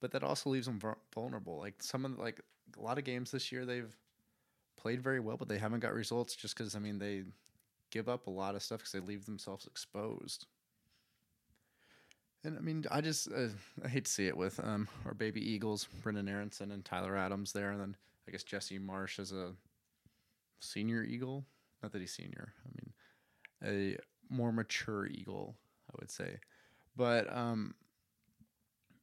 but 0.01 0.11
that 0.11 0.23
also 0.23 0.49
leaves 0.49 0.65
them 0.65 0.79
vulnerable. 1.13 1.59
Like 1.59 1.83
some 1.83 2.05
of 2.05 2.15
the, 2.15 2.21
like 2.21 2.41
a 2.77 2.81
lot 2.81 2.97
of 2.97 3.03
games 3.03 3.31
this 3.31 3.51
year 3.51 3.65
they've 3.65 3.95
played 4.77 5.01
very 5.01 5.19
well, 5.19 5.37
but 5.37 5.47
they 5.47 5.57
haven't 5.57 5.81
got 5.81 5.93
results 5.93 6.35
just 6.35 6.57
because 6.57 6.75
I 6.75 6.79
mean 6.79 6.97
they 6.97 7.23
give 7.91 8.09
up 8.09 8.27
a 8.27 8.31
lot 8.31 8.55
of 8.55 8.63
stuff 8.63 8.79
because 8.79 8.91
they 8.91 8.99
leave 8.99 9.25
themselves 9.25 9.67
exposed. 9.67 10.47
And 12.43 12.57
I 12.57 12.61
mean, 12.61 12.83
I 12.91 12.99
just 12.99 13.31
uh, 13.31 13.47
I 13.83 13.87
hate 13.87 14.05
to 14.05 14.11
see 14.11 14.27
it 14.27 14.35
with 14.35 14.59
um, 14.61 14.87
our 15.05 15.13
baby 15.13 15.41
Eagles, 15.41 15.87
Brendan 16.01 16.27
Aaronson 16.27 16.71
and 16.71 16.83
Tyler 16.83 17.15
Adams 17.15 17.53
there, 17.53 17.71
and 17.71 17.79
then 17.79 17.95
I 18.27 18.31
guess 18.31 18.43
Jesse 18.43 18.79
Marsch 18.79 19.19
is 19.19 19.31
a 19.31 19.51
senior 20.59 21.03
Eagle. 21.03 21.45
Not 21.81 21.91
that 21.91 22.01
he's 22.01 22.13
senior. 22.13 22.53
I 22.65 22.69
mean, 22.77 22.93
a 23.93 24.33
more 24.33 24.51
mature 24.51 25.05
Eagle, 25.05 25.55
I 25.91 25.95
would 25.99 26.09
say. 26.09 26.37
But 26.95 27.35
um, 27.35 27.75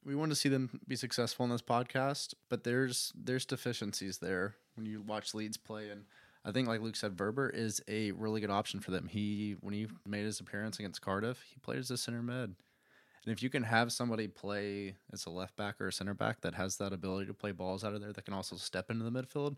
we 0.03 0.15
want 0.15 0.31
to 0.31 0.35
see 0.35 0.49
them 0.49 0.79
be 0.87 0.95
successful 0.95 1.45
in 1.45 1.51
this 1.51 1.61
podcast. 1.61 2.33
But 2.49 2.63
there's 2.63 3.13
there's 3.15 3.45
deficiencies 3.45 4.17
there 4.17 4.55
when 4.75 4.85
you 4.85 5.01
watch 5.01 5.33
Leeds 5.33 5.57
play, 5.57 5.89
and 5.89 6.05
I 6.43 6.51
think 6.51 6.67
like 6.67 6.81
Luke 6.81 6.95
said, 6.95 7.17
Wöber 7.17 7.53
is 7.53 7.81
a 7.87 8.11
really 8.11 8.41
good 8.41 8.49
option 8.49 8.79
for 8.79 8.91
them. 8.91 9.07
He 9.07 9.55
when 9.61 9.73
he 9.73 9.87
made 10.07 10.25
his 10.25 10.39
appearance 10.39 10.79
against 10.79 11.01
Cardiff, 11.01 11.43
he 11.53 11.59
played 11.59 11.79
as 11.79 11.91
a 11.91 11.97
center 11.97 12.23
mid. 12.23 12.55
And 13.25 13.31
if 13.31 13.43
you 13.43 13.49
can 13.49 13.63
have 13.63 13.91
somebody 13.91 14.27
play 14.27 14.95
as 15.13 15.25
a 15.25 15.29
left 15.29 15.55
back 15.55 15.79
or 15.79 15.87
a 15.87 15.93
center 15.93 16.13
back 16.13 16.41
that 16.41 16.55
has 16.55 16.77
that 16.77 16.91
ability 16.91 17.27
to 17.27 17.33
play 17.33 17.51
balls 17.51 17.83
out 17.83 17.93
of 17.93 18.01
there 18.01 18.13
that 18.13 18.25
can 18.25 18.33
also 18.33 18.55
step 18.55 18.89
into 18.89 19.03
the 19.03 19.11
midfield, 19.11 19.57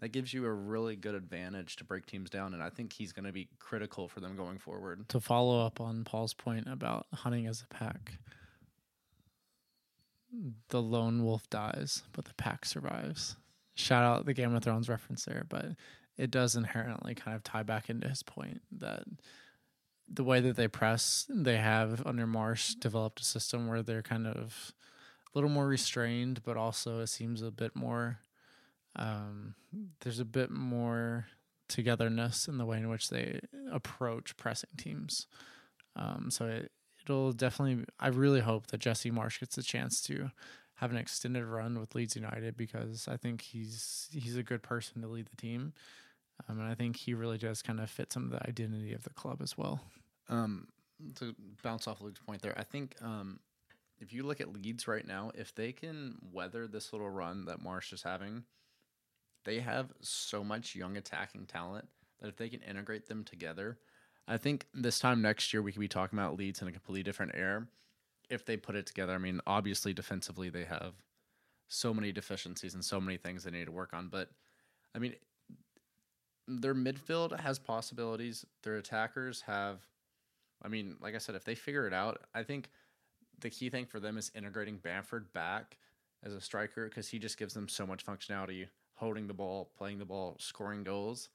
that 0.00 0.10
gives 0.10 0.32
you 0.32 0.44
a 0.44 0.52
really 0.52 0.94
good 0.94 1.14
advantage 1.14 1.76
to 1.76 1.84
break 1.84 2.06
teams 2.06 2.28
down. 2.28 2.54
And 2.54 2.62
I 2.62 2.68
think 2.68 2.92
he's 2.92 3.12
going 3.12 3.24
to 3.24 3.32
be 3.32 3.48
critical 3.58 4.08
for 4.08 4.20
them 4.20 4.36
going 4.36 4.58
forward. 4.58 5.08
To 5.08 5.20
follow 5.20 5.64
up 5.64 5.80
on 5.80 6.04
Paul's 6.04 6.34
point 6.34 6.66
about 6.68 7.06
hunting 7.14 7.46
as 7.46 7.62
a 7.62 7.74
pack, 7.74 8.18
the 10.68 10.82
lone 10.82 11.24
wolf 11.24 11.48
dies, 11.48 12.02
but 12.12 12.26
the 12.26 12.34
pack 12.34 12.66
survives. 12.66 13.36
Shout 13.74 14.04
out 14.04 14.26
the 14.26 14.34
Game 14.34 14.54
of 14.54 14.62
Thrones 14.62 14.88
reference 14.88 15.24
there, 15.24 15.46
but 15.48 15.66
it 16.18 16.30
does 16.30 16.56
inherently 16.56 17.14
kind 17.14 17.34
of 17.34 17.42
tie 17.42 17.62
back 17.62 17.88
into 17.88 18.08
his 18.08 18.22
point 18.22 18.60
that 18.72 19.04
the 20.10 20.24
way 20.24 20.40
that 20.40 20.56
they 20.56 20.68
press, 20.68 21.26
they 21.28 21.56
have 21.56 22.06
under 22.06 22.26
Marsch 22.26 22.78
developed 22.78 23.20
a 23.20 23.24
system 23.24 23.66
where 23.66 23.82
they're 23.82 24.02
kind 24.02 24.26
of 24.26 24.72
a 25.34 25.38
little 25.38 25.50
more 25.50 25.66
restrained, 25.66 26.42
but 26.42 26.56
also 26.56 27.00
it 27.00 27.08
seems 27.08 27.42
a 27.42 27.50
bit 27.50 27.76
more 27.76 28.20
um, 28.96 29.54
there's 30.00 30.18
a 30.18 30.24
bit 30.24 30.50
more 30.50 31.26
togetherness 31.68 32.48
in 32.48 32.58
the 32.58 32.66
way 32.66 32.78
in 32.78 32.88
which 32.88 33.10
they 33.10 33.40
approach 33.70 34.36
pressing 34.36 34.70
teams. 34.76 35.26
Um, 35.96 36.30
so 36.30 36.46
it, 36.46 36.72
it'll 37.04 37.32
definitely. 37.32 37.84
I 38.00 38.08
really 38.08 38.40
hope 38.40 38.68
that 38.68 38.80
Jesse 38.80 39.10
Marsch 39.10 39.40
gets 39.40 39.56
a 39.58 39.62
chance 39.62 40.00
to 40.02 40.30
have 40.74 40.90
an 40.90 40.96
extended 40.96 41.44
run 41.44 41.78
with 41.78 41.94
Leeds 41.94 42.16
United 42.16 42.56
because 42.56 43.08
I 43.08 43.16
think 43.16 43.42
he's 43.42 44.08
he's 44.12 44.36
a 44.36 44.42
good 44.42 44.62
person 44.62 45.02
to 45.02 45.08
lead 45.08 45.26
the 45.26 45.36
team, 45.36 45.72
um, 46.48 46.58
and 46.60 46.68
I 46.68 46.74
think 46.74 46.96
he 46.96 47.14
really 47.14 47.38
does 47.38 47.62
kind 47.62 47.80
of 47.80 47.90
fit 47.90 48.12
some 48.12 48.24
of 48.24 48.30
the 48.30 48.48
identity 48.48 48.92
of 48.92 49.04
the 49.04 49.10
club 49.10 49.40
as 49.42 49.56
well. 49.56 49.80
Um, 50.28 50.68
to 51.16 51.34
bounce 51.62 51.86
off 51.86 52.00
Luke's 52.00 52.20
point 52.20 52.42
there, 52.42 52.58
I 52.58 52.64
think 52.64 52.96
um, 53.02 53.38
if 54.00 54.12
you 54.12 54.24
look 54.24 54.40
at 54.40 54.52
Leeds 54.52 54.88
right 54.88 55.06
now, 55.06 55.30
if 55.34 55.54
they 55.54 55.72
can 55.72 56.16
weather 56.32 56.66
this 56.66 56.92
little 56.92 57.10
run 57.10 57.44
that 57.46 57.62
Marsch 57.62 57.92
is 57.92 58.02
having, 58.02 58.44
they 59.44 59.60
have 59.60 59.92
so 60.00 60.44
much 60.44 60.74
young 60.74 60.96
attacking 60.96 61.46
talent 61.46 61.86
that 62.20 62.28
if 62.28 62.36
they 62.36 62.48
can 62.48 62.60
integrate 62.62 63.06
them 63.06 63.24
together, 63.24 63.78
I 64.26 64.36
think 64.36 64.66
this 64.74 64.98
time 64.98 65.22
next 65.22 65.52
year 65.52 65.62
we 65.62 65.72
could 65.72 65.80
be 65.80 65.88
talking 65.88 66.18
about 66.18 66.36
Leeds 66.36 66.60
in 66.60 66.68
a 66.68 66.72
completely 66.72 67.02
different 67.02 67.32
era 67.34 67.66
if 68.28 68.44
they 68.44 68.56
put 68.56 68.76
it 68.76 68.86
together. 68.86 69.14
I 69.14 69.18
mean, 69.18 69.40
obviously 69.46 69.94
defensively 69.94 70.50
they 70.50 70.64
have 70.64 70.94
so 71.68 71.94
many 71.94 72.12
deficiencies 72.12 72.74
and 72.74 72.84
so 72.84 73.00
many 73.00 73.16
things 73.16 73.44
they 73.44 73.50
need 73.50 73.66
to 73.66 73.72
work 73.72 73.94
on, 73.94 74.08
but 74.08 74.30
I 74.94 74.98
mean 74.98 75.14
their 76.46 76.74
midfield 76.74 77.38
has 77.40 77.58
possibilities. 77.58 78.44
Their 78.62 78.76
attackers 78.76 79.42
have 79.42 79.80
I 80.62 80.68
mean, 80.68 80.96
like 81.00 81.14
I 81.14 81.18
said, 81.18 81.34
if 81.34 81.44
they 81.44 81.54
figure 81.54 81.86
it 81.86 81.92
out, 81.92 82.22
I 82.34 82.42
think 82.42 82.70
the 83.40 83.50
key 83.50 83.70
thing 83.70 83.86
for 83.86 84.00
them 84.00 84.18
is 84.18 84.32
integrating 84.34 84.78
Bamford 84.78 85.32
back 85.32 85.78
as 86.24 86.32
a 86.32 86.40
striker 86.40 86.88
because 86.88 87.08
he 87.08 87.18
just 87.18 87.38
gives 87.38 87.54
them 87.54 87.68
so 87.68 87.86
much 87.86 88.04
functionality 88.04 88.66
holding 88.94 89.26
the 89.26 89.34
ball, 89.34 89.70
playing 89.76 89.98
the 89.98 90.04
ball, 90.04 90.36
scoring 90.38 90.82
goals. 90.82 91.28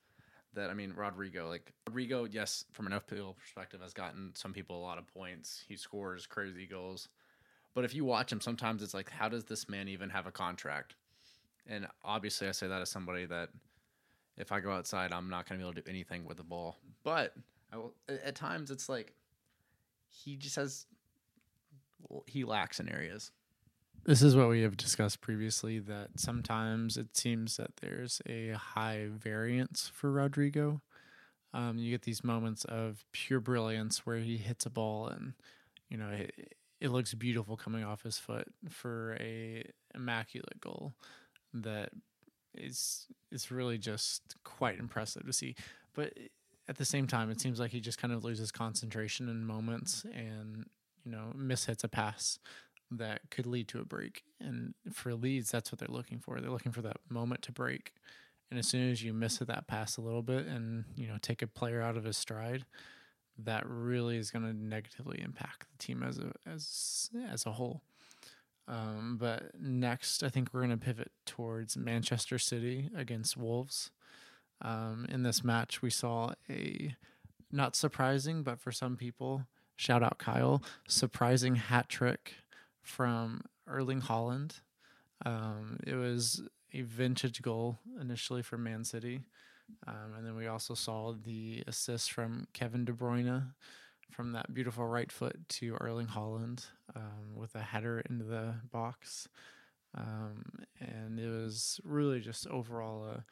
That 0.53 0.69
I 0.69 0.75
mean, 0.75 0.93
Rodrigo, 0.95 1.49
like 1.49 1.73
Rodrigo, 1.87 2.25
yes, 2.25 2.65
from 2.73 2.85
an 2.85 2.93
FPL 2.93 3.35
perspective, 3.37 3.81
has 3.81 3.93
gotten 3.93 4.31
some 4.35 4.53
people 4.53 4.77
a 4.77 4.83
lot 4.83 4.99
of 4.99 5.07
points. 5.07 5.63
He 5.67 5.75
scores 5.75 6.27
crazy 6.27 6.67
goals, 6.67 7.09
but 7.73 7.85
if 7.85 7.95
you 7.95 8.05
watch 8.05 8.31
him, 8.31 8.39
sometimes 8.39 8.83
it's 8.83 8.93
like, 8.93 9.09
how 9.09 9.29
does 9.29 9.45
this 9.45 9.67
man 9.67 9.87
even 9.87 10.11
have 10.11 10.27
a 10.27 10.31
contract? 10.31 10.95
And 11.65 11.87
obviously, 12.03 12.47
I 12.47 12.51
say 12.51 12.67
that 12.67 12.81
as 12.81 12.89
somebody 12.89 13.25
that 13.25 13.49
if 14.37 14.51
I 14.51 14.59
go 14.59 14.71
outside, 14.71 15.11
I'm 15.11 15.29
not 15.29 15.47
going 15.47 15.59
to 15.59 15.63
be 15.63 15.69
able 15.69 15.75
to 15.75 15.81
do 15.81 15.89
anything 15.89 16.25
with 16.25 16.37
the 16.37 16.43
ball. 16.43 16.77
But 17.03 17.33
I 17.73 17.77
will, 17.77 17.93
at 18.07 18.35
times, 18.35 18.71
it's 18.71 18.87
like 18.87 19.13
he 20.07 20.35
just 20.35 20.55
has 20.55 20.85
he 22.27 22.43
lacks 22.43 22.79
in 22.79 22.89
areas. 22.89 23.31
This 24.05 24.21
is 24.21 24.35
what 24.35 24.49
we 24.49 24.61
have 24.61 24.75
discussed 24.75 25.21
previously 25.21 25.79
that 25.79 26.09
sometimes 26.17 26.97
it 26.97 27.15
seems 27.15 27.57
that 27.57 27.77
there's 27.81 28.21
a 28.27 28.51
high 28.51 29.07
variance 29.09 29.89
for 29.93 30.11
Rodrigo. 30.11 30.81
Um, 31.53 31.77
you 31.77 31.91
get 31.91 32.01
these 32.01 32.23
moments 32.23 32.65
of 32.65 33.05
pure 33.13 33.39
brilliance 33.39 34.05
where 34.05 34.17
he 34.17 34.37
hits 34.37 34.65
a 34.65 34.69
ball 34.69 35.07
and 35.07 35.33
you 35.89 35.97
know 35.97 36.09
it, 36.09 36.55
it 36.81 36.89
looks 36.89 37.13
beautiful 37.13 37.55
coming 37.55 37.83
off 37.83 38.03
his 38.03 38.17
foot 38.17 38.47
for 38.69 39.15
a 39.19 39.63
immaculate 39.95 40.59
goal. 40.59 40.93
that 41.53 41.91
is 42.55 43.07
is 43.31 43.51
really 43.51 43.77
just 43.77 44.35
quite 44.43 44.79
impressive 44.79 45.25
to 45.25 45.33
see. 45.33 45.55
But 45.93 46.13
at 46.67 46.77
the 46.77 46.85
same 46.85 47.07
time, 47.07 47.29
it 47.29 47.41
seems 47.41 47.59
like 47.59 47.71
he 47.71 47.79
just 47.79 47.97
kind 47.97 48.13
of 48.13 48.23
loses 48.23 48.51
concentration 48.51 49.29
in 49.29 49.45
moments 49.45 50.05
and 50.13 50.65
you 51.03 51.11
know 51.11 51.33
mishits 51.35 51.83
a 51.83 51.87
pass 51.87 52.39
that 52.91 53.21
could 53.29 53.45
lead 53.45 53.67
to 53.69 53.79
a 53.79 53.85
break. 53.85 54.23
And 54.39 54.73
for 54.91 55.13
Leeds, 55.13 55.51
that's 55.51 55.71
what 55.71 55.79
they're 55.79 55.87
looking 55.89 56.19
for. 56.19 56.39
They're 56.39 56.51
looking 56.51 56.71
for 56.71 56.81
that 56.83 56.97
moment 57.09 57.41
to 57.43 57.51
break. 57.51 57.93
And 58.49 58.59
as 58.59 58.67
soon 58.67 58.91
as 58.91 59.03
you 59.03 59.13
miss 59.13 59.37
that 59.37 59.67
pass 59.67 59.97
a 59.97 60.01
little 60.01 60.21
bit 60.21 60.45
and 60.45 60.85
you 60.95 61.07
know 61.07 61.17
take 61.21 61.41
a 61.41 61.47
player 61.47 61.81
out 61.81 61.97
of 61.97 62.03
his 62.03 62.17
stride, 62.17 62.65
that 63.37 63.63
really 63.67 64.17
is 64.17 64.31
going 64.31 64.45
to 64.45 64.53
negatively 64.53 65.21
impact 65.21 65.65
the 65.71 65.83
team 65.83 66.03
as 66.03 66.19
a 66.19 66.31
as 66.49 67.09
as 67.29 67.45
a 67.45 67.53
whole. 67.53 67.81
Um, 68.67 69.17
but 69.19 69.59
next, 69.59 70.23
I 70.23 70.29
think 70.29 70.53
we're 70.53 70.61
going 70.61 70.77
to 70.77 70.77
pivot 70.77 71.11
towards 71.25 71.75
Manchester 71.75 72.39
City 72.39 72.89
against 72.95 73.35
Wolves. 73.35 73.91
Um, 74.63 75.05
in 75.09 75.23
this 75.23 75.43
match, 75.43 75.81
we 75.81 75.89
saw 75.89 76.33
a 76.49 76.95
not 77.51 77.75
surprising, 77.75 78.43
but 78.43 78.59
for 78.59 78.71
some 78.71 78.97
people, 78.97 79.45
shout 79.75 80.01
out 80.01 80.17
Kyle, 80.17 80.63
surprising 80.87 81.55
hat 81.55 81.89
trick 81.89 82.35
from 82.81 83.41
Erling 83.67 84.01
Haaland. 84.01 84.61
Um, 85.25 85.77
it 85.85 85.95
was 85.95 86.41
a 86.73 86.81
vintage 86.81 87.41
goal 87.41 87.79
initially 88.01 88.41
for 88.41 88.57
Man 88.57 88.83
City. 88.83 89.21
Um, 89.87 90.13
and 90.17 90.25
then 90.25 90.35
we 90.35 90.47
also 90.47 90.73
saw 90.73 91.13
the 91.13 91.63
assist 91.67 92.11
from 92.11 92.47
Kevin 92.53 92.85
De 92.85 92.91
Bruyne 92.91 93.53
from 94.11 94.31
that 94.33 94.53
beautiful 94.53 94.85
right 94.85 95.11
foot 95.11 95.37
to 95.49 95.75
Erling 95.79 96.07
Haaland 96.07 96.65
um, 96.95 97.35
with 97.35 97.55
a 97.55 97.61
header 97.61 98.01
into 98.09 98.25
the 98.25 98.55
box. 98.71 99.27
Um, 99.95 100.43
and 100.79 101.19
it 101.19 101.29
was 101.29 101.79
really 101.83 102.19
just 102.19 102.47
overall 102.47 103.05
a 103.05 103.23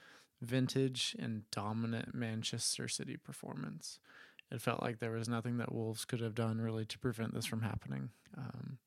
vintage 0.42 1.16
and 1.20 1.50
dominant 1.52 2.14
Manchester 2.14 2.88
City 2.88 3.18
performance. 3.18 4.00
It 4.52 4.62
felt 4.62 4.82
like 4.82 5.00
there 5.00 5.12
was 5.12 5.30
nothing 5.30 5.58
that 5.58 5.74
Wolves 5.74 6.04
could 6.04 6.20
have 6.20 6.36
done 6.36 6.60
really 6.60 6.86
to 6.86 7.00
prevent 7.00 7.34
this 7.34 7.46
from 7.46 7.62
happening. 7.62 8.10
Um, 8.38 8.80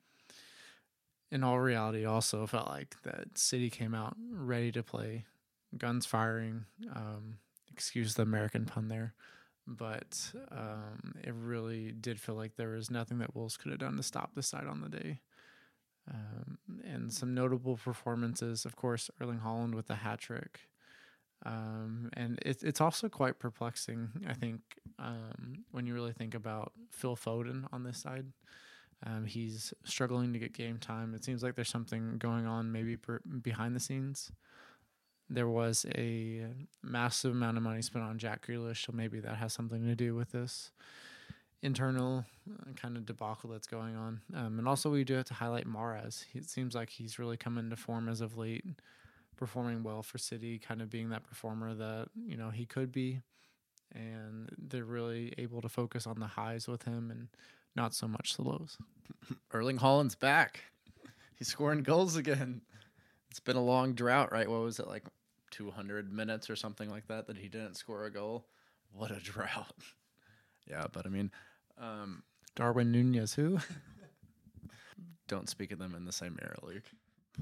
in 1.30 1.42
all 1.42 1.58
reality, 1.58 2.04
also 2.04 2.46
felt 2.46 2.68
like 2.68 2.96
that 3.02 3.38
City 3.38 3.70
came 3.70 3.94
out 3.94 4.16
ready 4.30 4.70
to 4.72 4.82
play, 4.82 5.24
guns 5.76 6.06
firing. 6.06 6.66
Um, 6.94 7.38
excuse 7.72 8.14
the 8.14 8.22
American 8.22 8.66
pun 8.66 8.88
there, 8.88 9.14
but 9.66 10.32
um, 10.52 11.14
it 11.22 11.34
really 11.34 11.92
did 11.92 12.20
feel 12.20 12.36
like 12.36 12.56
there 12.56 12.70
was 12.70 12.90
nothing 12.90 13.18
that 13.18 13.34
Wolves 13.34 13.56
could 13.56 13.72
have 13.72 13.80
done 13.80 13.96
to 13.96 14.02
stop 14.02 14.34
the 14.34 14.42
side 14.42 14.66
on 14.66 14.80
the 14.80 14.88
day. 14.88 15.20
Um, 16.08 16.58
and 16.84 17.12
some 17.12 17.34
notable 17.34 17.76
performances, 17.76 18.64
of 18.64 18.76
course, 18.76 19.10
Erling 19.20 19.40
Haaland 19.44 19.74
with 19.74 19.86
the 19.86 19.96
hat 19.96 20.20
trick. 20.20 20.60
Um, 21.44 22.10
and 22.14 22.38
it, 22.42 22.62
it's 22.62 22.80
also 22.80 23.08
quite 23.08 23.38
perplexing, 23.38 24.08
I 24.28 24.34
think, 24.34 24.60
um, 24.98 25.64
when 25.72 25.86
you 25.86 25.94
really 25.94 26.12
think 26.12 26.34
about 26.34 26.72
Phil 26.90 27.16
Foden 27.16 27.64
on 27.72 27.82
this 27.82 27.98
side. 27.98 28.26
Um, 29.06 29.26
he's 29.26 29.74
struggling 29.84 30.32
to 30.32 30.38
get 30.38 30.54
game 30.54 30.78
time. 30.78 31.14
It 31.14 31.24
seems 31.24 31.42
like 31.42 31.54
there's 31.54 31.68
something 31.68 32.16
going 32.18 32.46
on 32.46 32.72
maybe 32.72 32.96
per, 32.96 33.20
behind 33.42 33.76
the 33.76 33.80
scenes. 33.80 34.32
There 35.28 35.48
was 35.48 35.84
a 35.94 36.46
massive 36.82 37.32
amount 37.32 37.56
of 37.56 37.62
money 37.62 37.82
spent 37.82 38.04
on 38.04 38.18
Jack 38.18 38.46
Grealish, 38.46 38.86
so 38.86 38.92
maybe 38.92 39.20
that 39.20 39.36
has 39.36 39.52
something 39.52 39.84
to 39.84 39.94
do 39.94 40.14
with 40.14 40.32
this 40.32 40.70
internal 41.62 42.26
uh, 42.50 42.72
kind 42.76 42.96
of 42.96 43.06
debacle 43.06 43.50
that's 43.50 43.66
going 43.66 43.96
on. 43.96 44.20
Um, 44.34 44.58
and 44.58 44.68
also, 44.68 44.90
we 44.90 45.04
do 45.04 45.14
have 45.14 45.24
to 45.26 45.34
highlight 45.34 45.66
Mahrez. 45.66 46.26
It 46.34 46.48
seems 46.48 46.74
like 46.74 46.90
he's 46.90 47.18
really 47.18 47.36
come 47.36 47.58
into 47.58 47.76
form 47.76 48.08
as 48.08 48.20
of 48.20 48.36
late, 48.36 48.64
performing 49.36 49.82
well 49.82 50.02
for 50.02 50.18
City, 50.18 50.58
kind 50.58 50.82
of 50.82 50.90
being 50.90 51.10
that 51.10 51.24
performer 51.24 51.74
that 51.74 52.08
you 52.26 52.36
know 52.36 52.50
he 52.50 52.66
could 52.66 52.92
be. 52.92 53.20
And 53.94 54.50
they're 54.58 54.84
really 54.84 55.32
able 55.38 55.60
to 55.60 55.68
focus 55.68 56.06
on 56.06 56.18
the 56.18 56.26
highs 56.26 56.66
with 56.66 56.82
him 56.82 57.10
and 57.10 57.28
not 57.76 57.94
so 57.94 58.08
much 58.08 58.36
the 58.36 58.42
lows. 58.42 58.76
Erling 59.52 59.78
Haaland's 59.78 60.16
back. 60.16 60.64
He's 61.36 61.48
scoring 61.48 61.82
goals 61.82 62.16
again. 62.16 62.62
It's 63.30 63.40
been 63.40 63.56
a 63.56 63.62
long 63.62 63.94
drought, 63.94 64.32
right? 64.32 64.48
What 64.48 64.62
was 64.62 64.78
it 64.78 64.88
like 64.88 65.04
200 65.50 66.12
minutes 66.12 66.50
or 66.50 66.56
something 66.56 66.90
like 66.90 67.06
that 67.08 67.26
that 67.26 67.36
he 67.36 67.48
didn't 67.48 67.76
score 67.76 68.04
a 68.04 68.10
goal? 68.10 68.46
What 68.92 69.10
a 69.10 69.20
drought. 69.20 69.74
yeah, 70.68 70.86
but 70.92 71.06
I 71.06 71.08
mean, 71.08 71.30
um, 71.78 72.22
Darwin 72.54 72.92
Nunez, 72.92 73.34
who? 73.34 73.58
don't 75.28 75.48
speak 75.48 75.72
of 75.72 75.78
them 75.78 75.94
in 75.94 76.04
the 76.04 76.12
same 76.12 76.38
era, 76.42 76.56
Luke. 76.62 76.84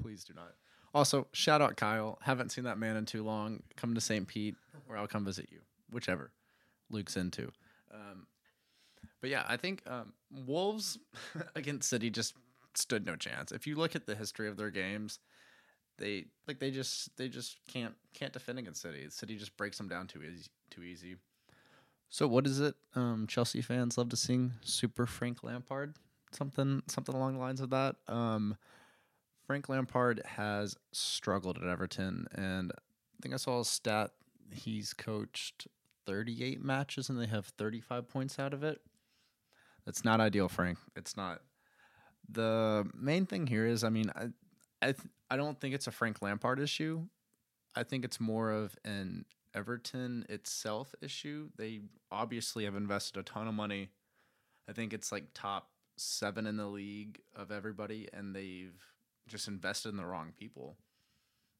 Please 0.01 0.23
do 0.23 0.33
not. 0.33 0.53
Also, 0.93 1.27
shout 1.31 1.61
out 1.61 1.75
Kyle. 1.75 2.19
Haven't 2.21 2.51
seen 2.51 2.65
that 2.65 2.77
man 2.77 2.95
in 2.95 3.05
too 3.05 3.23
long. 3.23 3.63
Come 3.75 3.95
to 3.95 4.01
St. 4.01 4.27
Pete, 4.27 4.55
or 4.87 4.95
I'll 4.97 5.07
come 5.07 5.25
visit 5.25 5.47
you, 5.51 5.59
whichever 5.91 6.31
Luke's 6.89 7.17
into. 7.17 7.51
Um, 7.91 8.27
but 9.21 9.29
yeah, 9.29 9.43
I 9.47 9.57
think 9.57 9.81
um, 9.87 10.13
Wolves 10.45 10.99
against 11.55 11.89
City 11.89 12.09
just 12.09 12.35
stood 12.75 13.05
no 13.05 13.15
chance. 13.15 13.51
If 13.51 13.65
you 13.65 13.75
look 13.75 13.95
at 13.95 14.05
the 14.05 14.15
history 14.15 14.47
of 14.47 14.57
their 14.57 14.69
games, 14.69 15.19
they 15.97 16.25
like 16.47 16.59
they 16.59 16.71
just 16.71 17.15
they 17.17 17.27
just 17.27 17.57
can't 17.67 17.93
can't 18.13 18.33
defend 18.33 18.59
against 18.59 18.81
City. 18.81 19.07
City 19.09 19.35
just 19.35 19.55
breaks 19.57 19.77
them 19.77 19.87
down 19.87 20.07
too 20.07 20.21
easy. 20.23 20.47
Too 20.69 20.83
easy. 20.83 21.15
So 22.09 22.27
what 22.27 22.45
is 22.45 22.59
it? 22.59 22.75
Um, 22.95 23.25
Chelsea 23.27 23.61
fans 23.61 23.97
love 23.97 24.09
to 24.09 24.17
sing 24.17 24.53
"Super 24.61 25.05
Frank 25.05 25.43
Lampard," 25.43 25.95
something 26.31 26.83
something 26.87 27.15
along 27.15 27.33
the 27.33 27.39
lines 27.39 27.61
of 27.61 27.71
that. 27.71 27.95
Um, 28.07 28.57
Frank 29.45 29.67
Lampard 29.69 30.21
has 30.25 30.77
struggled 30.91 31.57
at 31.57 31.67
Everton, 31.67 32.27
and 32.33 32.71
I 32.73 33.21
think 33.21 33.33
I 33.33 33.37
saw 33.37 33.59
a 33.59 33.65
stat. 33.65 34.11
He's 34.51 34.93
coached 34.93 35.67
38 36.05 36.63
matches, 36.63 37.09
and 37.09 37.19
they 37.19 37.27
have 37.27 37.47
35 37.47 38.07
points 38.07 38.39
out 38.39 38.53
of 38.53 38.63
it. 38.63 38.81
That's 39.85 40.05
not 40.05 40.21
ideal, 40.21 40.47
Frank. 40.47 40.77
It's 40.95 41.17
not. 41.17 41.41
The 42.29 42.87
main 42.93 43.25
thing 43.25 43.47
here 43.47 43.65
is, 43.65 43.83
I 43.83 43.89
mean, 43.89 44.11
I, 44.15 44.27
I, 44.81 44.91
th- 44.93 45.07
I 45.29 45.35
don't 45.35 45.59
think 45.59 45.75
it's 45.75 45.87
a 45.87 45.91
Frank 45.91 46.21
Lampard 46.21 46.59
issue. 46.59 47.07
I 47.75 47.83
think 47.83 48.05
it's 48.05 48.19
more 48.19 48.51
of 48.51 48.77
an 48.85 49.25
Everton 49.53 50.25
itself 50.29 50.95
issue. 51.01 51.49
They 51.57 51.81
obviously 52.11 52.63
have 52.63 52.75
invested 52.75 53.19
a 53.19 53.23
ton 53.23 53.47
of 53.47 53.53
money. 53.53 53.89
I 54.69 54.71
think 54.71 54.93
it's 54.93 55.11
like 55.11 55.25
top 55.33 55.69
seven 55.97 56.47
in 56.47 56.55
the 56.55 56.67
league 56.67 57.19
of 57.35 57.51
everybody, 57.51 58.07
and 58.13 58.33
they've 58.33 58.79
just 59.27 59.47
invested 59.47 59.89
in 59.89 59.97
the 59.97 60.05
wrong 60.05 60.33
people. 60.37 60.77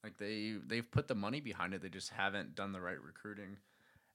Like 0.03 0.17
they 0.17 0.55
they've 0.65 0.89
put 0.89 1.07
the 1.07 1.15
money 1.15 1.39
behind 1.39 1.73
it. 1.73 1.81
They 1.81 1.89
just 1.89 2.09
haven't 2.09 2.55
done 2.55 2.73
the 2.73 2.81
right 2.81 3.01
recruiting, 3.01 3.57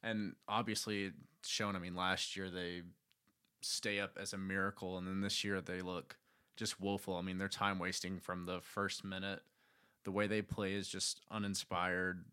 and 0.03 0.35
obviously 0.47 1.13
shown. 1.45 1.77
I 1.77 1.79
mean, 1.79 1.97
last 1.97 2.37
year 2.37 2.51
they 2.51 2.83
stay 3.63 3.99
up 3.99 4.19
as 4.21 4.33
a 4.33 4.39
miracle, 4.39 4.99
and 4.99 5.07
then 5.07 5.21
this 5.23 5.45
year 5.45 5.61
they 5.61 5.81
look 5.81 6.17
just 6.57 6.81
woeful. 6.81 7.17
I 7.17 7.23
mean, 7.23 7.39
they're 7.39 7.49
time 7.49 7.79
wasting 7.79 8.19
from 8.19 8.45
the 8.45 8.61
first 8.61 9.05
minute. 9.05 9.41
The 10.05 10.11
way 10.11 10.27
they 10.27 10.43
play 10.43 10.75
is 10.75 10.89
just 10.89 11.21
uninspired, 11.31 12.25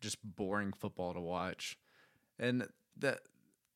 just 0.00 0.18
boring 0.22 0.72
football 0.72 1.14
to 1.14 1.20
watch. 1.20 1.78
And 2.38 2.66
that 2.98 3.20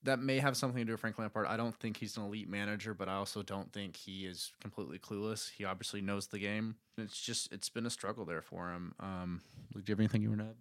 that 0.05 0.21
may 0.21 0.39
have 0.39 0.57
something 0.57 0.79
to 0.79 0.85
do 0.85 0.93
with 0.93 1.01
Frank 1.01 1.19
Lampard. 1.19 1.47
I 1.47 1.57
don't 1.57 1.75
think 1.75 1.97
he's 1.97 2.17
an 2.17 2.25
elite 2.25 2.49
manager, 2.49 2.95
but 2.95 3.09
I 3.09 3.15
also 3.15 3.43
don't 3.43 3.73
think 3.73 3.97
he 3.97 4.27
is 4.27 4.53
completely 4.61 4.99
clueless. 4.99 5.51
He 5.51 5.65
obviously 5.65 6.01
knows 6.01 6.29
the 6.29 6.39
game. 6.39 6.77
It's 6.97 7.21
just 7.21 7.53
it's 7.53 7.69
been 7.69 7.87
a 7.87 7.91
struggle 7.91 8.25
there 8.25 8.43
for 8.43 8.71
him. 8.71 8.95
Um, 9.01 9.41
do 9.73 9.81
you 9.81 9.93
have 9.93 10.01
anything 10.01 10.23
you 10.23 10.29
want 10.29 10.41
to 10.41 10.47
add? 10.47 10.57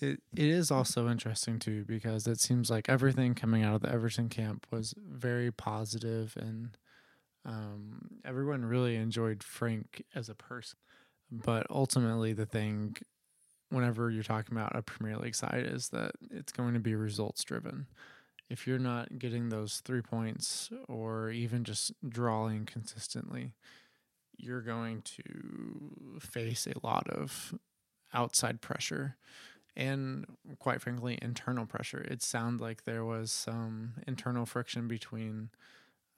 It 0.00 0.20
it 0.34 0.48
is 0.48 0.70
also 0.70 1.08
interesting 1.08 1.58
too 1.58 1.84
because 1.84 2.26
it 2.26 2.40
seems 2.40 2.70
like 2.70 2.88
everything 2.88 3.34
coming 3.34 3.62
out 3.62 3.74
of 3.74 3.82
the 3.82 3.92
Everton 3.92 4.28
camp 4.28 4.66
was 4.70 4.94
very 4.96 5.50
positive 5.50 6.34
and 6.36 6.76
um, 7.44 8.20
everyone 8.24 8.64
really 8.64 8.96
enjoyed 8.96 9.42
Frank 9.42 10.04
as 10.14 10.28
a 10.28 10.34
person. 10.34 10.78
But 11.30 11.66
ultimately, 11.70 12.34
the 12.34 12.46
thing, 12.46 12.96
whenever 13.70 14.10
you're 14.10 14.22
talking 14.22 14.56
about 14.56 14.76
a 14.76 14.82
Premier 14.82 15.16
League 15.16 15.34
side, 15.34 15.64
is 15.66 15.88
that 15.88 16.12
it's 16.30 16.52
going 16.52 16.74
to 16.74 16.80
be 16.80 16.94
results 16.94 17.42
driven. 17.42 17.86
If 18.52 18.66
you're 18.66 18.78
not 18.78 19.18
getting 19.18 19.48
those 19.48 19.80
three 19.80 20.02
points 20.02 20.70
or 20.86 21.30
even 21.30 21.64
just 21.64 21.92
drawing 22.06 22.66
consistently, 22.66 23.54
you're 24.36 24.60
going 24.60 25.02
to 25.02 26.20
face 26.20 26.66
a 26.66 26.86
lot 26.86 27.08
of 27.08 27.54
outside 28.12 28.60
pressure 28.60 29.16
and 29.74 30.26
quite 30.58 30.82
frankly 30.82 31.18
internal 31.22 31.64
pressure 31.64 32.02
it 32.10 32.22
sounded 32.22 32.62
like 32.62 32.84
there 32.84 33.06
was 33.06 33.32
some 33.32 33.94
internal 34.06 34.44
friction 34.44 34.86
between 34.86 35.48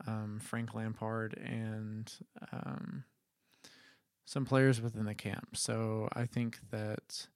um, 0.09 0.41
Frank 0.43 0.75
Lampard 0.75 1.39
and 1.39 2.13
um, 2.53 3.05
some 4.25 4.45
players 4.45 4.81
within 4.81 5.05
the 5.05 5.15
camp. 5.15 5.57
So 5.57 6.09
I 6.13 6.25
think 6.27 6.59
that 6.71 7.29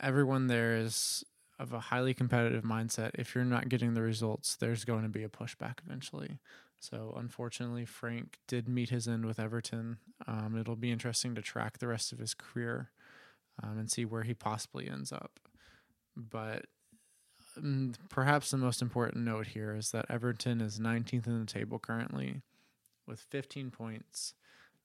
everyone 0.00 0.46
there 0.46 0.76
is 0.76 1.24
of 1.62 1.72
a 1.72 1.80
highly 1.80 2.12
competitive 2.12 2.64
mindset. 2.64 3.12
If 3.14 3.34
you're 3.34 3.44
not 3.44 3.68
getting 3.68 3.94
the 3.94 4.02
results, 4.02 4.56
there's 4.56 4.84
going 4.84 5.04
to 5.04 5.08
be 5.08 5.22
a 5.22 5.28
pushback 5.28 5.78
eventually. 5.86 6.38
So 6.80 7.14
unfortunately, 7.16 7.84
Frank 7.84 8.38
did 8.48 8.68
meet 8.68 8.90
his 8.90 9.06
end 9.06 9.24
with 9.24 9.38
Everton. 9.38 9.98
Um, 10.26 10.56
it'll 10.58 10.74
be 10.74 10.90
interesting 10.90 11.36
to 11.36 11.42
track 11.42 11.78
the 11.78 11.86
rest 11.86 12.12
of 12.12 12.18
his 12.18 12.34
career 12.34 12.90
um, 13.62 13.78
and 13.78 13.88
see 13.88 14.04
where 14.04 14.24
he 14.24 14.34
possibly 14.34 14.88
ends 14.88 15.12
up. 15.12 15.38
But 16.16 16.66
um, 17.56 17.92
perhaps 18.08 18.50
the 18.50 18.56
most 18.56 18.82
important 18.82 19.24
note 19.24 19.46
here 19.46 19.76
is 19.76 19.92
that 19.92 20.06
Everton 20.10 20.60
is 20.60 20.80
19th 20.80 21.28
in 21.28 21.38
the 21.38 21.46
table 21.46 21.78
currently 21.78 22.42
with 23.06 23.20
15 23.30 23.70
points. 23.70 24.34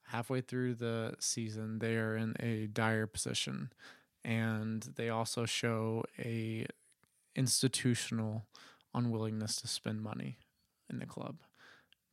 Halfway 0.09 0.41
through 0.41 0.75
the 0.75 1.15
season, 1.19 1.79
they 1.79 1.95
are 1.95 2.15
in 2.15 2.35
a 2.39 2.67
dire 2.67 3.07
position, 3.07 3.73
and 4.27 4.83
they 4.97 5.09
also 5.09 5.45
show 5.45 6.03
a 6.19 6.67
institutional 7.35 8.45
unwillingness 8.93 9.55
to 9.61 9.67
spend 9.67 10.01
money 10.01 10.37
in 10.89 10.99
the 10.99 11.05
club 11.05 11.37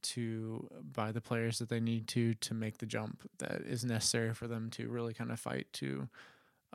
to 0.03 0.69
buy 0.93 1.11
the 1.11 1.21
players 1.21 1.59
that 1.59 1.69
they 1.69 1.81
need 1.81 2.07
to 2.07 2.35
to 2.35 2.55
make 2.55 2.79
the 2.79 2.87
jump 2.87 3.29
that 3.39 3.63
is 3.63 3.85
necessary 3.85 4.33
for 4.33 4.47
them 4.47 4.71
to 4.71 4.89
really 4.89 5.13
kind 5.15 5.33
of 5.33 5.41
fight 5.41 5.67
to 5.73 6.09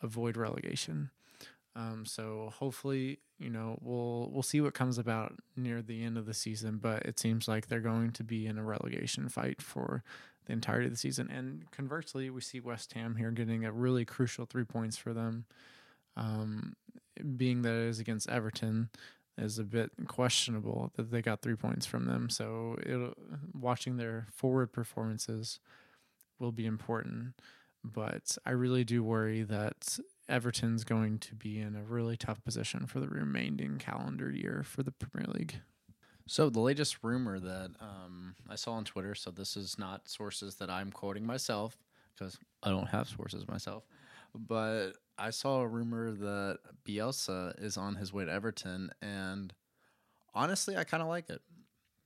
avoid 0.02 0.36
relegation. 0.36 1.10
Um, 1.76 2.06
so 2.06 2.52
hopefully, 2.58 3.20
you 3.38 3.50
know, 3.50 3.78
we'll 3.82 4.30
we'll 4.34 4.44
see 4.44 4.60
what 4.60 4.74
comes 4.74 4.98
about 4.98 5.36
near 5.56 5.82
the 5.82 6.04
end 6.04 6.18
of 6.18 6.26
the 6.26 6.34
season. 6.34 6.80
But 6.82 7.06
it 7.06 7.20
seems 7.20 7.48
like 7.48 7.68
they're 7.68 7.80
going 7.80 8.12
to 8.12 8.24
be 8.24 8.46
in 8.48 8.58
a 8.58 8.64
relegation 8.64 9.30
fight 9.30 9.62
for 9.62 10.04
the 10.50 10.54
entirety 10.54 10.88
of 10.88 10.92
the 10.92 10.98
season. 10.98 11.30
And 11.30 11.70
conversely, 11.72 12.30
we 12.30 12.42
see 12.42 12.60
West 12.60 12.94
Ham 12.94 13.16
here 13.16 13.32
getting 13.32 13.64
a 13.64 13.72
really 13.72 14.04
crucial 14.04 14.46
three 14.46 14.66
points 14.66 14.98
for 14.98 15.14
them. 15.14 15.46
Um, 16.18 16.76
being 17.38 17.62
that 17.62 17.74
it 17.74 17.88
is 17.88 18.00
against 18.00 18.30
Everton, 18.30 18.90
is 19.38 19.58
a 19.58 19.64
bit 19.64 19.92
questionable 20.08 20.92
that 20.96 21.12
they 21.12 21.22
got 21.22 21.42
three 21.42 21.56
points 21.56 21.86
from 21.86 22.06
them. 22.06 22.30
So 22.30 22.78
it'll, 22.86 23.14
watching 23.54 23.98
their 23.98 24.28
forward 24.34 24.74
performances 24.74 25.60
will 26.40 26.52
be 26.52 26.66
important. 26.66 27.36
But 27.84 28.38
I 28.46 28.52
really 28.52 28.84
do 28.84 29.04
worry 29.04 29.44
that 29.44 29.98
Everton's 30.28 30.84
going 30.84 31.20
to 31.20 31.36
be 31.36 31.60
in 31.60 31.76
a 31.76 31.84
really 31.84 32.18
tough 32.18 32.44
position 32.44 32.88
for 32.88 33.00
the 33.00 33.08
remaining 33.08 33.78
calendar 33.78 34.30
year 34.30 34.64
for 34.66 34.84
the 34.84 34.92
Premier 34.92 35.32
League. 35.32 35.62
So 36.30 36.52
the 36.52 36.60
latest 36.60 36.98
rumor 37.02 37.40
that 37.40 37.72
um, 37.82 38.36
I 38.48 38.54
saw 38.54 38.74
on 38.74 38.86
Twitter, 38.86 39.16
so 39.16 39.32
this 39.32 39.58
is 39.58 39.80
not 39.80 40.08
sources 40.08 40.58
that 40.58 40.70
I'm 40.70 40.92
quoting 40.92 41.26
myself 41.26 41.76
because 42.14 42.38
I 42.62 42.70
don't 42.70 42.90
have 42.90 43.10
sources 43.10 43.48
myself, 43.48 43.84
but 44.36 44.92
I 45.18 45.32
saw 45.32 45.62
a 45.62 45.68
rumor 45.68 46.12
that 46.12 46.60
Bielsa 46.88 47.60
is 47.60 47.78
on 47.78 47.96
his 47.96 48.14
way 48.14 48.26
to 48.26 48.32
Everton, 48.32 48.92
and 49.02 49.52
honestly, 50.36 50.78
I 50.78 50.84
kind 50.84 51.02
of 51.02 51.10
like 51.10 51.32
it. 51.32 51.42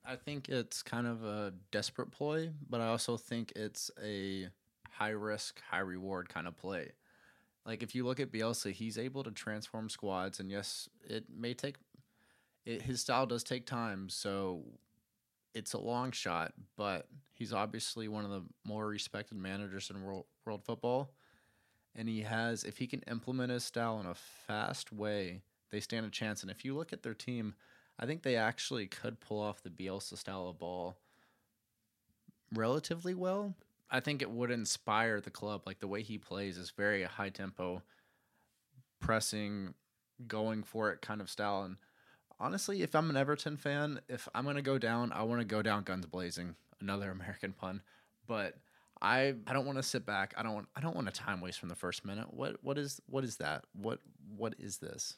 I 0.06 0.16
think 0.16 0.48
it's 0.48 0.82
kind 0.82 1.06
of 1.06 1.26
a 1.26 1.54
desperate 1.72 2.12
ploy, 2.12 2.52
but 2.70 2.80
I 2.80 2.88
also 2.88 3.18
think 3.18 3.52
it's 3.58 3.92
a 4.02 4.48
high 4.90 5.10
risk, 5.10 5.62
high 5.70 5.80
reward 5.80 6.30
kind 6.30 6.48
of 6.48 6.56
play. 6.56 6.94
Like 7.66 7.84
if 7.84 7.94
you 7.94 8.06
look 8.06 8.22
at 8.22 8.32
Bielsa, 8.32 8.72
he's 8.72 8.98
able 8.98 9.24
to 9.24 9.32
transform 9.32 9.90
squads, 9.90 10.40
and 10.40 10.50
yes, 10.50 10.88
it 11.04 11.26
may 11.30 11.54
take. 11.54 11.76
It, 12.66 12.82
his 12.82 13.02
style 13.02 13.26
does 13.26 13.44
take 13.44 13.66
time, 13.66 14.10
so 14.10 14.64
it's 15.54 15.74
a 15.74 15.80
long 15.80 16.12
shot, 16.12 16.54
but 16.78 17.08
he's 17.34 17.54
obviously 17.54 18.08
one 18.08 18.26
of 18.26 18.32
the 18.32 18.44
more 18.66 18.88
respected 18.88 19.38
managers 19.38 19.90
in 19.90 20.04
world, 20.04 20.26
world 20.46 20.64
football 20.64 21.12
and 21.96 22.10
he 22.10 22.22
has 22.22 22.64
if 22.64 22.78
he 22.78 22.88
can 22.88 23.02
implement 23.02 23.52
his 23.52 23.64
style 23.64 24.00
in 24.00 24.06
a 24.06 24.16
fast 24.16 24.92
way, 24.92 25.42
they 25.72 25.80
stand 25.80 26.06
a 26.06 26.10
chance. 26.10 26.42
And 26.42 26.52
if 26.52 26.66
you 26.66 26.76
look 26.76 26.94
at 26.94 27.04
their 27.04 27.14
team, 27.14 27.56
I 28.00 28.06
think 28.06 28.24
they 28.24 28.36
actually 28.36 28.88
could 28.88 29.20
pull 29.20 29.40
off 29.42 29.62
the 29.62 29.70
Bielsa 29.70 30.18
style 30.18 30.48
of 30.48 30.58
ball 30.58 30.98
relatively 32.54 33.14
well. 33.14 33.54
I 33.92 34.00
think 34.00 34.22
it 34.22 34.32
would 34.32 34.50
inspire 34.50 35.22
the 35.22 35.30
club. 35.30 35.64
Like 35.66 35.80
the 35.80 35.88
way 35.88 36.02
he 36.02 36.18
plays 36.18 36.58
is 36.58 36.72
very 36.72 37.04
high 37.04 37.30
tempo, 37.30 37.84
pressing, 39.00 39.76
going 40.28 40.64
for 40.64 40.92
it 40.92 41.02
kind 41.02 41.22
of 41.22 41.30
style. 41.30 41.64
And 41.64 41.78
honestly, 42.44 42.84
if 42.84 42.94
I'm 42.94 43.10
an 43.10 43.18
Everton 43.18 43.58
fan, 43.58 44.02
if 44.10 44.28
I'm 44.36 44.46
gonna 44.46 44.62
go 44.62 44.78
down, 44.78 45.12
I 45.14 45.24
want 45.24 45.42
to 45.42 45.46
go 45.46 45.62
down 45.62 45.84
guns 45.84 46.06
blazing. 46.06 46.56
Another 46.82 47.10
American 47.20 47.54
pun, 47.54 47.82
but 48.28 48.56
I 49.02 49.36
I 49.48 49.54
don't 49.54 49.66
want 49.66 49.78
to 49.78 49.84
sit 49.84 50.06
back. 50.06 50.34
I 50.38 50.44
don't 50.44 50.54
want 50.54 50.68
I 50.76 50.82
don't 50.82 50.96
want 50.96 51.08
a 51.08 51.12
time 51.12 51.42
waste 51.42 51.60
from 51.60 51.70
the 51.70 51.76
first 51.76 52.06
minute. 52.06 52.34
What 52.34 52.58
what 52.62 52.78
is 52.78 53.02
what 53.08 53.24
is 53.24 53.38
that? 53.38 53.64
What 53.74 54.00
what 54.36 54.56
is 54.60 54.78
this? 54.78 55.18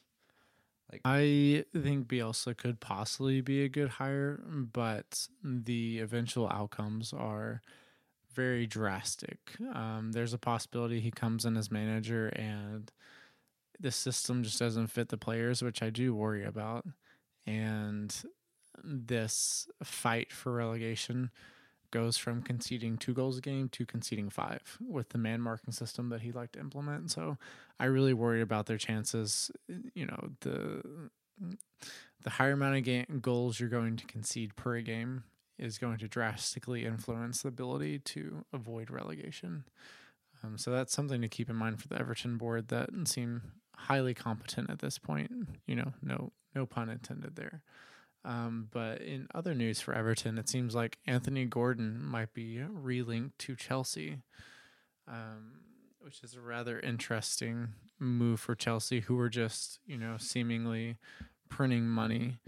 Like 0.90 1.00
I 1.04 1.64
think 1.72 2.06
Bielsa 2.06 2.56
could 2.56 2.78
possibly 2.78 3.40
be 3.40 3.64
a 3.64 3.68
good 3.68 3.88
hire, 3.88 4.40
but 4.46 5.26
the 5.42 5.98
eventual 5.98 6.48
outcomes 6.48 7.12
are 7.12 7.60
very 8.32 8.66
drastic. 8.68 9.38
Um, 9.74 10.12
there's 10.12 10.32
a 10.32 10.38
possibility 10.38 11.00
he 11.00 11.10
comes 11.10 11.44
in 11.44 11.56
as 11.56 11.72
manager 11.72 12.28
and 12.28 12.92
the 13.80 13.90
system 13.90 14.44
just 14.44 14.60
doesn't 14.60 14.86
fit 14.88 15.08
the 15.08 15.16
players, 15.16 15.60
which 15.60 15.82
I 15.82 15.90
do 15.90 16.14
worry 16.14 16.44
about. 16.44 16.86
And 17.46 18.14
this 18.82 19.68
fight 19.82 20.32
for 20.32 20.52
relegation 20.52 21.30
goes 21.90 22.16
from 22.16 22.42
conceding 22.42 22.98
two 22.98 23.14
goals 23.14 23.38
a 23.38 23.40
game 23.40 23.68
to 23.70 23.86
conceding 23.86 24.28
five 24.28 24.76
with 24.80 25.10
the 25.10 25.18
man 25.18 25.40
marking 25.40 25.72
system 25.72 26.08
that 26.08 26.22
he 26.22 26.32
liked 26.32 26.54
to 26.54 26.60
implement. 26.60 27.10
So 27.10 27.38
I 27.78 27.84
really 27.86 28.12
worry 28.12 28.40
about 28.40 28.66
their 28.66 28.78
chances. 28.78 29.50
You 29.94 30.06
know, 30.06 30.30
the 30.40 30.82
the 32.22 32.30
higher 32.30 32.52
amount 32.52 32.86
of 32.86 33.22
goals 33.22 33.60
you're 33.60 33.68
going 33.68 33.96
to 33.96 34.06
concede 34.06 34.56
per 34.56 34.80
game 34.80 35.24
is 35.58 35.78
going 35.78 35.98
to 35.98 36.08
drastically 36.08 36.84
influence 36.84 37.42
the 37.42 37.48
ability 37.48 37.98
to 38.00 38.44
avoid 38.52 38.90
relegation. 38.90 39.64
Um, 40.42 40.58
so 40.58 40.70
that's 40.70 40.92
something 40.92 41.22
to 41.22 41.28
keep 41.28 41.48
in 41.48 41.56
mind 41.56 41.80
for 41.80 41.88
the 41.88 41.98
Everton 41.98 42.36
board 42.36 42.68
that 42.68 42.90
seem 43.06 43.42
highly 43.76 44.14
competent 44.14 44.70
at 44.70 44.80
this 44.80 44.98
point. 44.98 45.30
You 45.66 45.76
know, 45.76 45.92
no 46.02 46.32
no 46.54 46.66
pun 46.66 46.88
intended 46.88 47.36
there. 47.36 47.62
Um, 48.24 48.68
but 48.72 49.00
in 49.02 49.28
other 49.34 49.54
news 49.54 49.80
for 49.80 49.94
Everton, 49.94 50.36
it 50.36 50.48
seems 50.48 50.74
like 50.74 50.98
Anthony 51.06 51.44
Gordon 51.44 52.02
might 52.04 52.34
be 52.34 52.56
relinked 52.56 53.38
to 53.38 53.54
Chelsea, 53.54 54.18
um, 55.06 55.60
which 56.00 56.24
is 56.24 56.34
a 56.34 56.40
rather 56.40 56.80
interesting 56.80 57.68
move 58.00 58.40
for 58.40 58.56
Chelsea, 58.56 59.00
who 59.00 59.16
are 59.20 59.28
just, 59.28 59.78
you 59.86 59.96
know, 59.96 60.16
seemingly 60.18 60.96
printing 61.48 61.86
money 61.86 62.38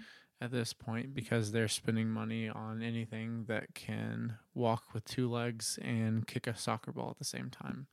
at 0.41 0.51
this 0.51 0.73
point 0.73 1.15
because 1.15 1.53
they're 1.53 1.69
spending 1.69 2.09
money 2.09 2.49
on 2.49 2.83
anything 2.83 3.45
that 3.47 3.75
can 3.75 4.37
walk 4.55 4.93
with 4.93 5.05
two 5.05 5.31
legs 5.31 5.79
and 5.83 6.27
kick 6.27 6.49
a 6.49 6.57
soccer 6.57 6.91
ball 6.91 7.11
at 7.11 7.19
the 7.19 7.25
same 7.25 7.51
time. 7.51 7.87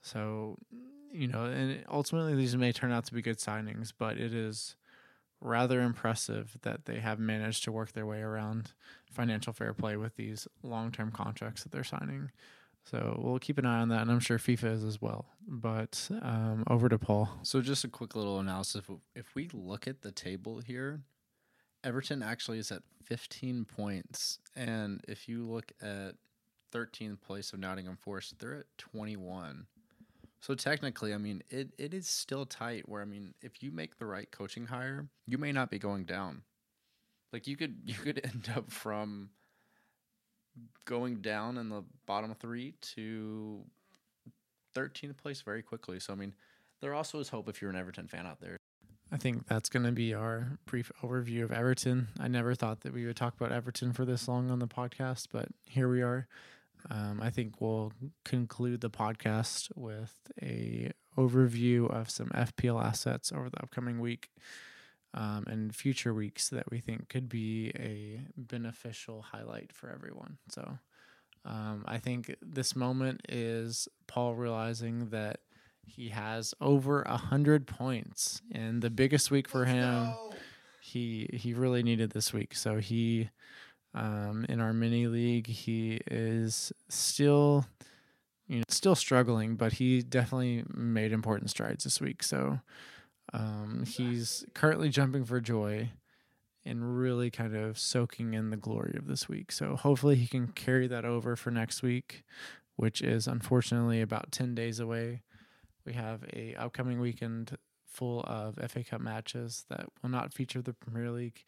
So, 0.00 0.56
you 1.12 1.28
know, 1.28 1.44
and 1.44 1.84
ultimately 1.90 2.34
these 2.34 2.56
may 2.56 2.72
turn 2.72 2.92
out 2.92 3.04
to 3.06 3.14
be 3.14 3.22
good 3.22 3.38
signings, 3.38 3.92
but 3.96 4.18
it 4.18 4.34
is 4.34 4.76
rather 5.40 5.82
impressive 5.82 6.56
that 6.62 6.86
they 6.86 6.98
have 6.98 7.18
managed 7.18 7.64
to 7.64 7.72
work 7.72 7.92
their 7.92 8.06
way 8.06 8.20
around 8.20 8.72
financial 9.10 9.52
fair 9.52 9.72
play 9.72 9.96
with 9.96 10.16
these 10.16 10.48
long 10.62 10.90
term 10.90 11.10
contracts 11.10 11.62
that 11.62 11.72
they're 11.72 11.84
signing. 11.84 12.30
So 12.84 13.20
we'll 13.22 13.38
keep 13.38 13.58
an 13.58 13.66
eye 13.66 13.80
on 13.80 13.90
that, 13.90 14.02
and 14.02 14.10
I'm 14.10 14.20
sure 14.20 14.38
FIFA 14.38 14.72
is 14.72 14.84
as 14.84 15.00
well. 15.00 15.26
But 15.46 16.08
um, 16.22 16.64
over 16.68 16.88
to 16.88 16.98
Paul. 16.98 17.28
So 17.42 17.60
just 17.60 17.84
a 17.84 17.88
quick 17.88 18.16
little 18.16 18.38
analysis. 18.38 18.82
If 19.14 19.34
we 19.34 19.48
look 19.52 19.86
at 19.86 20.00
the 20.00 20.10
table 20.10 20.60
here, 20.60 21.02
Everton 21.84 22.22
actually 22.22 22.58
is 22.58 22.72
at 22.72 22.82
15 23.04 23.66
points, 23.66 24.38
and 24.56 25.02
if 25.06 25.28
you 25.28 25.46
look 25.46 25.72
at 25.82 26.14
13th 26.72 27.20
place 27.20 27.52
of 27.52 27.60
Nottingham 27.60 27.96
Forest, 27.96 28.38
they're 28.38 28.54
at 28.54 28.66
21. 28.78 29.66
So 30.40 30.54
technically, 30.54 31.12
I 31.12 31.18
mean, 31.18 31.42
it, 31.50 31.70
it 31.78 31.92
is 31.92 32.06
still 32.06 32.46
tight. 32.46 32.88
Where 32.88 33.02
I 33.02 33.04
mean, 33.04 33.34
if 33.42 33.62
you 33.62 33.70
make 33.70 33.98
the 33.98 34.06
right 34.06 34.30
coaching 34.30 34.66
hire, 34.66 35.08
you 35.26 35.38
may 35.38 35.52
not 35.52 35.70
be 35.70 35.78
going 35.78 36.04
down. 36.04 36.42
Like 37.32 37.46
you 37.46 37.56
could 37.56 37.76
you 37.84 37.94
could 37.94 38.20
end 38.24 38.50
up 38.56 38.70
from 38.70 39.30
going 40.84 41.16
down 41.16 41.58
in 41.58 41.68
the 41.68 41.84
bottom 42.06 42.34
three 42.34 42.74
to 42.80 43.62
13th 44.74 45.16
place 45.16 45.42
very 45.42 45.62
quickly. 45.62 45.98
So 46.00 46.12
I 46.12 46.16
mean, 46.16 46.34
there 46.80 46.94
also 46.94 47.18
is 47.18 47.28
hope 47.28 47.48
if 47.48 47.60
you're 47.60 47.70
an 47.70 47.76
Everton 47.76 48.06
fan 48.06 48.26
out 48.26 48.40
there. 48.40 48.58
I 49.10 49.16
think 49.16 49.46
that's 49.46 49.70
going 49.70 49.86
to 49.86 49.92
be 49.92 50.12
our 50.12 50.58
brief 50.66 50.92
overview 51.02 51.42
of 51.42 51.50
Everton. 51.50 52.08
I 52.20 52.28
never 52.28 52.54
thought 52.54 52.82
that 52.82 52.92
we 52.92 53.06
would 53.06 53.16
talk 53.16 53.34
about 53.40 53.52
Everton 53.52 53.94
for 53.94 54.04
this 54.04 54.28
long 54.28 54.50
on 54.50 54.58
the 54.58 54.66
podcast, 54.66 55.28
but 55.32 55.48
here 55.64 55.88
we 55.88 56.02
are. 56.02 56.28
Um, 56.90 57.20
I 57.22 57.30
think 57.30 57.60
we'll 57.60 57.92
conclude 58.24 58.80
the 58.80 58.90
podcast 58.90 59.68
with 59.74 60.14
a 60.40 60.90
overview 61.16 61.90
of 61.90 62.10
some 62.10 62.28
FPL 62.28 62.82
assets 62.82 63.32
over 63.32 63.50
the 63.50 63.62
upcoming 63.62 63.98
week 63.98 64.30
um, 65.14 65.44
and 65.46 65.74
future 65.74 66.14
weeks 66.14 66.48
that 66.50 66.70
we 66.70 66.78
think 66.80 67.08
could 67.08 67.28
be 67.28 67.72
a 67.76 68.20
beneficial 68.36 69.22
highlight 69.22 69.72
for 69.72 69.90
everyone. 69.90 70.38
So 70.48 70.78
um, 71.44 71.84
I 71.86 71.98
think 71.98 72.34
this 72.42 72.76
moment 72.76 73.22
is 73.28 73.88
Paul 74.06 74.34
realizing 74.34 75.08
that 75.10 75.40
he 75.86 76.10
has 76.10 76.54
over 76.60 77.02
a 77.02 77.16
hundred 77.16 77.66
points 77.66 78.42
and 78.52 78.82
the 78.82 78.90
biggest 78.90 79.30
week 79.30 79.48
for 79.48 79.64
him. 79.64 80.12
He 80.80 81.28
he 81.32 81.54
really 81.54 81.82
needed 81.82 82.10
this 82.10 82.32
week, 82.32 82.54
so 82.54 82.76
he 82.78 83.30
um, 83.94 84.46
in 84.48 84.60
our 84.60 84.72
mini 84.72 85.06
league. 85.06 85.46
He 85.46 86.00
is 86.10 86.72
still 86.88 87.66
you 88.48 88.58
know, 88.58 88.64
still 88.68 88.94
struggling, 88.94 89.56
but 89.56 89.74
he 89.74 90.02
definitely 90.02 90.64
made 90.74 91.12
important 91.12 91.50
strides 91.50 91.84
this 91.84 92.00
week. 92.00 92.22
So 92.22 92.60
um, 93.32 93.84
he's 93.86 94.44
currently 94.54 94.88
jumping 94.88 95.24
for 95.24 95.40
joy 95.40 95.90
and 96.64 96.98
really 96.98 97.30
kind 97.30 97.54
of 97.54 97.78
soaking 97.78 98.34
in 98.34 98.50
the 98.50 98.56
glory 98.56 98.94
of 98.98 99.06
this 99.06 99.28
week. 99.28 99.52
So 99.52 99.76
hopefully 99.76 100.16
he 100.16 100.26
can 100.26 100.48
carry 100.48 100.86
that 100.88 101.04
over 101.04 101.36
for 101.36 101.50
next 101.50 101.82
week, 101.82 102.24
which 102.76 103.02
is 103.02 103.26
unfortunately 103.26 104.00
about 104.00 104.32
10 104.32 104.54
days 104.54 104.80
away. 104.80 105.22
We 105.84 105.92
have 105.92 106.24
a 106.32 106.54
upcoming 106.56 107.00
weekend 107.00 107.56
full 107.86 108.22
of 108.22 108.58
FA 108.70 108.84
Cup 108.84 109.00
matches 109.00 109.64
that 109.68 109.86
will 110.02 110.10
not 110.10 110.32
feature 110.32 110.62
the 110.62 110.74
Premier 110.74 111.10
League. 111.10 111.44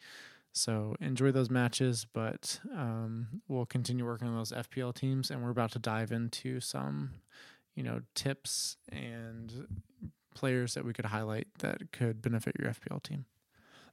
So 0.53 0.95
enjoy 0.99 1.31
those 1.31 1.49
matches, 1.49 2.05
but 2.11 2.59
um, 2.75 3.41
we'll 3.47 3.65
continue 3.65 4.05
working 4.05 4.27
on 4.27 4.35
those 4.35 4.51
FPL 4.51 4.93
teams, 4.93 5.31
and 5.31 5.43
we're 5.43 5.49
about 5.49 5.71
to 5.71 5.79
dive 5.79 6.11
into 6.11 6.59
some, 6.59 7.11
you 7.75 7.83
know, 7.83 8.01
tips 8.15 8.77
and 8.91 9.67
players 10.35 10.73
that 10.73 10.83
we 10.85 10.93
could 10.93 11.05
highlight 11.05 11.47
that 11.59 11.91
could 11.91 12.21
benefit 12.21 12.55
your 12.59 12.69
FPL 12.69 13.01
team. 13.01 13.25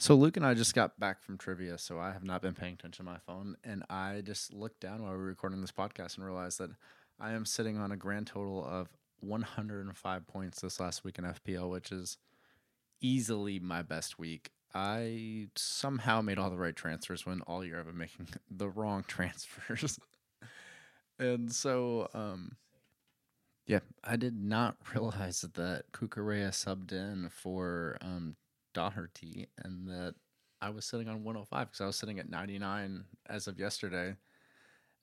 So 0.01 0.15
Luke 0.15 0.37
and 0.37 0.47
I 0.47 0.55
just 0.55 0.75
got 0.75 0.99
back 0.99 1.23
from 1.23 1.39
trivia, 1.39 1.77
so 1.79 1.99
I 1.99 2.13
have 2.13 2.23
not 2.23 2.41
been 2.43 2.55
paying 2.55 2.75
attention 2.75 3.05
to 3.05 3.11
my 3.11 3.19
phone, 3.19 3.57
and 3.65 3.85
I 3.91 4.23
just 4.25 4.53
looked 4.53 4.81
down 4.81 5.03
while 5.03 5.13
we 5.13 5.19
were 5.19 5.25
recording 5.25 5.61
this 5.61 5.73
podcast 5.73 6.17
and 6.17 6.25
realized 6.25 6.59
that 6.59 6.71
I 7.21 7.33
am 7.33 7.45
sitting 7.45 7.79
on 7.79 7.91
a 7.91 7.97
grand 7.97 8.29
total 8.29 8.65
of 8.65 8.89
105 9.21 10.27
points 10.27 10.61
this 10.61 10.79
last 10.79 11.05
week 11.05 11.19
in 11.19 11.25
FPL, 11.25 11.69
which 11.71 11.91
is 11.91 12.19
easily 13.01 13.59
my 13.59 13.83
best 13.83 14.19
week. 14.19 14.51
I 14.75 15.49
somehow 15.57 16.21
made 16.21 16.39
all 16.39 16.51
the 16.51 16.59
right 16.59 16.77
transfers 16.77 17.25
when 17.25 17.41
all 17.43 17.65
year 17.65 17.79
I've 17.79 17.87
been 17.87 17.99
making 17.99 18.29
the 18.51 18.69
wrong 18.69 19.05
transfers. 19.07 19.99
and 21.19 21.53
so, 21.53 22.09
um, 22.15 22.57
yeah, 23.67 23.81
I 24.05 24.17
did 24.17 24.43
not 24.43 24.77
realize 24.95 25.41
that 25.41 25.85
Cucurella 25.93 26.51
subbed 26.51 26.93
in 26.93 27.29
for 27.31 27.97
um, 28.01 28.37
Doherty 28.75 29.49
and 29.63 29.89
that 29.89 30.15
I 30.61 30.71
was 30.71 30.85
sitting 30.85 31.09
on 31.09 31.25
105 31.25 31.69
because 31.69 31.81
I 31.81 31.87
was 31.87 31.97
sitting 31.97 32.19
at 32.19 32.29
99 32.29 33.05
as 33.29 33.47
of 33.47 33.59
yesterday. 33.59 34.17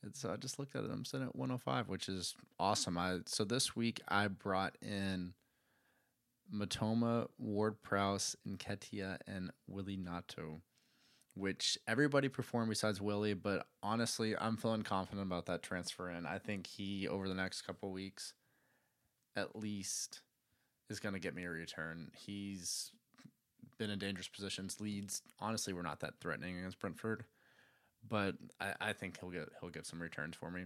And 0.04 0.16
so 0.16 0.32
I 0.32 0.36
just 0.36 0.60
looked 0.60 0.76
at 0.76 0.84
it. 0.84 0.92
I'm 0.92 1.06
sitting 1.06 1.28
at 1.28 1.36
105, 1.36 1.88
which 1.88 2.10
is 2.10 2.36
awesome. 2.60 2.98
I 2.98 3.20
so 3.26 3.44
this 3.44 3.76
week 3.76 4.02
I 4.08 4.28
brought 4.28 4.78
in 4.82 5.34
Mitoma, 6.54 7.28
Ward 7.38 7.82
Prowse, 7.82 8.36
Nketiah, 8.48 9.18
and 9.28 9.52
Willie 9.68 9.98
Gnonto, 9.98 10.62
which 11.34 11.78
everybody 11.88 12.30
performed 12.30 12.70
besides 12.70 13.02
Willie. 13.02 13.34
But 13.34 13.68
honestly, 13.82 14.36
I'm 14.38 14.58
feeling 14.58 14.84
confident 14.84 15.26
about 15.26 15.46
that 15.48 15.64
transfer 15.64 16.10
in. 16.10 16.26
I 16.26 16.38
think 16.38 16.68
he, 16.68 17.08
over 17.08 17.28
the 17.28 17.36
next 17.36 17.64
couple 17.64 17.92
weeks, 17.92 18.34
at 19.36 19.56
least 19.56 20.22
is 20.90 21.00
going 21.00 21.14
to 21.14 21.20
get 21.20 21.36
me 21.36 21.44
a 21.46 21.50
return. 21.50 22.12
He's 22.16 22.92
been 23.78 23.90
in 23.90 24.00
dangerous 24.00 24.28
positions. 24.28 24.80
Leeds, 24.80 25.22
honestly, 25.40 25.74
we're 25.74 25.82
not 25.82 26.00
that 26.02 26.20
threatening 26.22 26.58
against 26.58 26.80
Brentford, 26.80 27.26
but 28.08 28.36
I, 28.60 28.74
I 28.80 28.94
think 28.94 29.20
he'll 29.20 29.32
get 29.32 29.50
he'll 29.60 29.70
get 29.70 29.86
some 29.86 30.02
returns 30.02 30.36
for 30.36 30.52
me. 30.52 30.66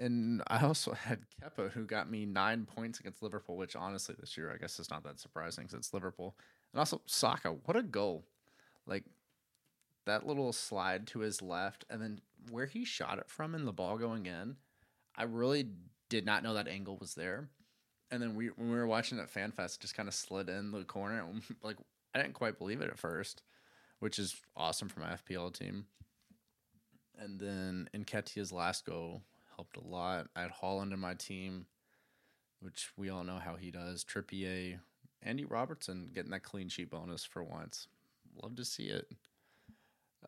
And 0.00 0.42
I 0.46 0.64
also 0.64 0.94
had 0.94 1.20
Kepa, 1.42 1.72
who 1.72 1.84
got 1.84 2.10
me 2.10 2.24
nine 2.24 2.64
points 2.64 2.98
against 3.00 3.22
Liverpool, 3.22 3.58
which 3.58 3.76
honestly 3.76 4.14
this 4.18 4.34
year 4.34 4.50
I 4.50 4.56
guess 4.56 4.80
is 4.80 4.90
not 4.90 5.04
that 5.04 5.20
surprising 5.20 5.64
because 5.64 5.78
it's 5.78 5.92
Liverpool. 5.92 6.36
And 6.72 6.78
also 6.78 7.02
Saka, 7.04 7.50
what 7.66 7.76
a 7.76 7.82
goal! 7.82 8.24
Like 8.86 9.04
that 10.06 10.26
little 10.26 10.54
slide 10.54 11.06
to 11.08 11.18
his 11.18 11.42
left, 11.42 11.84
and 11.90 12.00
then 12.00 12.22
where 12.50 12.64
he 12.64 12.86
shot 12.86 13.18
it 13.18 13.28
from 13.28 13.54
and 13.54 13.68
the 13.68 13.72
ball 13.72 13.98
going 13.98 14.24
in, 14.24 14.56
I 15.14 15.24
really 15.24 15.68
did 16.08 16.24
not 16.24 16.42
know 16.42 16.54
that 16.54 16.66
angle 16.66 16.96
was 16.96 17.14
there. 17.14 17.50
And 18.10 18.22
then 18.22 18.34
we 18.34 18.46
when 18.46 18.70
we 18.70 18.76
were 18.76 18.86
watching 18.86 19.18
at 19.18 19.32
FanFest, 19.32 19.80
just 19.80 19.94
kind 19.94 20.08
of 20.08 20.14
slid 20.14 20.48
in 20.48 20.70
the 20.70 20.82
corner. 20.84 21.26
Like 21.62 21.76
I 22.14 22.22
didn't 22.22 22.34
quite 22.34 22.56
believe 22.56 22.80
it 22.80 22.88
at 22.88 22.98
first, 22.98 23.42
which 23.98 24.18
is 24.18 24.34
awesome 24.56 24.88
for 24.88 25.00
my 25.00 25.10
FPL 25.10 25.52
team. 25.52 25.84
And 27.18 27.38
then 27.38 27.90
Nketiah's 27.94 28.50
last 28.50 28.86
goal 28.86 29.24
helped 29.60 29.76
a 29.76 29.86
lot. 29.86 30.26
I 30.34 30.40
had 30.40 30.52
Haaland 30.62 30.94
in 30.94 31.00
my 31.00 31.12
team, 31.12 31.66
which 32.60 32.88
we 32.96 33.10
all 33.10 33.24
know 33.24 33.36
how 33.36 33.56
he 33.56 33.70
does. 33.70 34.04
Trippier, 34.04 34.80
Andy 35.22 35.44
Robertson 35.44 36.08
getting 36.14 36.30
that 36.30 36.42
clean 36.42 36.70
sheet 36.70 36.90
bonus 36.90 37.26
for 37.26 37.44
once. 37.44 37.86
Love 38.42 38.56
to 38.56 38.64
see 38.64 38.84
it. 38.84 39.06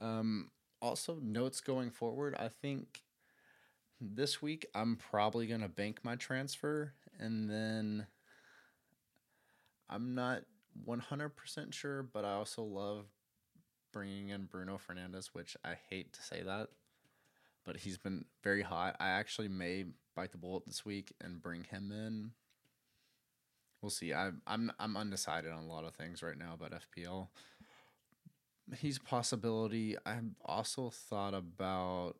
Um, 0.02 0.50
also, 0.82 1.18
notes 1.22 1.62
going 1.62 1.90
forward. 1.90 2.34
I 2.38 2.48
think 2.48 3.00
this 4.02 4.42
week 4.42 4.66
I'm 4.74 4.96
probably 4.96 5.46
going 5.46 5.62
to 5.62 5.68
bank 5.68 6.00
my 6.02 6.16
transfer 6.16 6.92
and 7.18 7.48
then 7.48 8.06
I'm 9.88 10.14
not 10.14 10.42
100% 10.86 11.72
sure, 11.72 12.02
but 12.02 12.26
I 12.26 12.32
also 12.32 12.64
love 12.64 13.06
bringing 13.94 14.28
in 14.28 14.44
Bruno 14.44 14.78
Fernandes, 14.78 15.28
which 15.32 15.56
I 15.64 15.76
hate 15.88 16.12
to 16.12 16.22
say 16.22 16.42
that 16.42 16.68
but 17.64 17.78
he's 17.78 17.98
been 17.98 18.24
very 18.42 18.62
hot. 18.62 18.96
I 19.00 19.08
actually 19.08 19.48
may 19.48 19.84
bite 20.14 20.32
the 20.32 20.38
bullet 20.38 20.64
this 20.66 20.84
week 20.84 21.12
and 21.20 21.42
bring 21.42 21.64
him 21.64 21.90
in. 21.92 22.32
We'll 23.80 23.90
see. 23.90 24.12
I, 24.12 24.30
I'm 24.46 24.72
I'm 24.78 24.96
undecided 24.96 25.50
on 25.50 25.64
a 25.64 25.68
lot 25.68 25.84
of 25.84 25.94
things 25.94 26.22
right 26.22 26.38
now 26.38 26.54
about 26.54 26.72
FPL. 26.72 27.28
He's 28.78 28.98
a 28.98 29.00
possibility. 29.00 29.96
I've 30.06 30.30
also 30.44 30.90
thought 30.90 31.34
about 31.34 32.14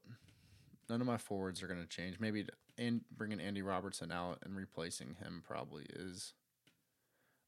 none 0.89 1.01
of 1.01 1.07
my 1.07 1.19
forwards 1.19 1.63
are 1.63 1.69
going 1.69 1.81
to 1.81 1.87
change. 1.87 2.19
Maybe 2.19 2.47
and 2.77 3.03
bringing 3.17 3.41
Andy 3.41 3.63
Robertson 3.63 4.11
out 4.11 4.39
and 4.45 4.57
replacing 4.57 5.17
him 5.23 5.43
probably 5.47 5.85
is 5.95 6.35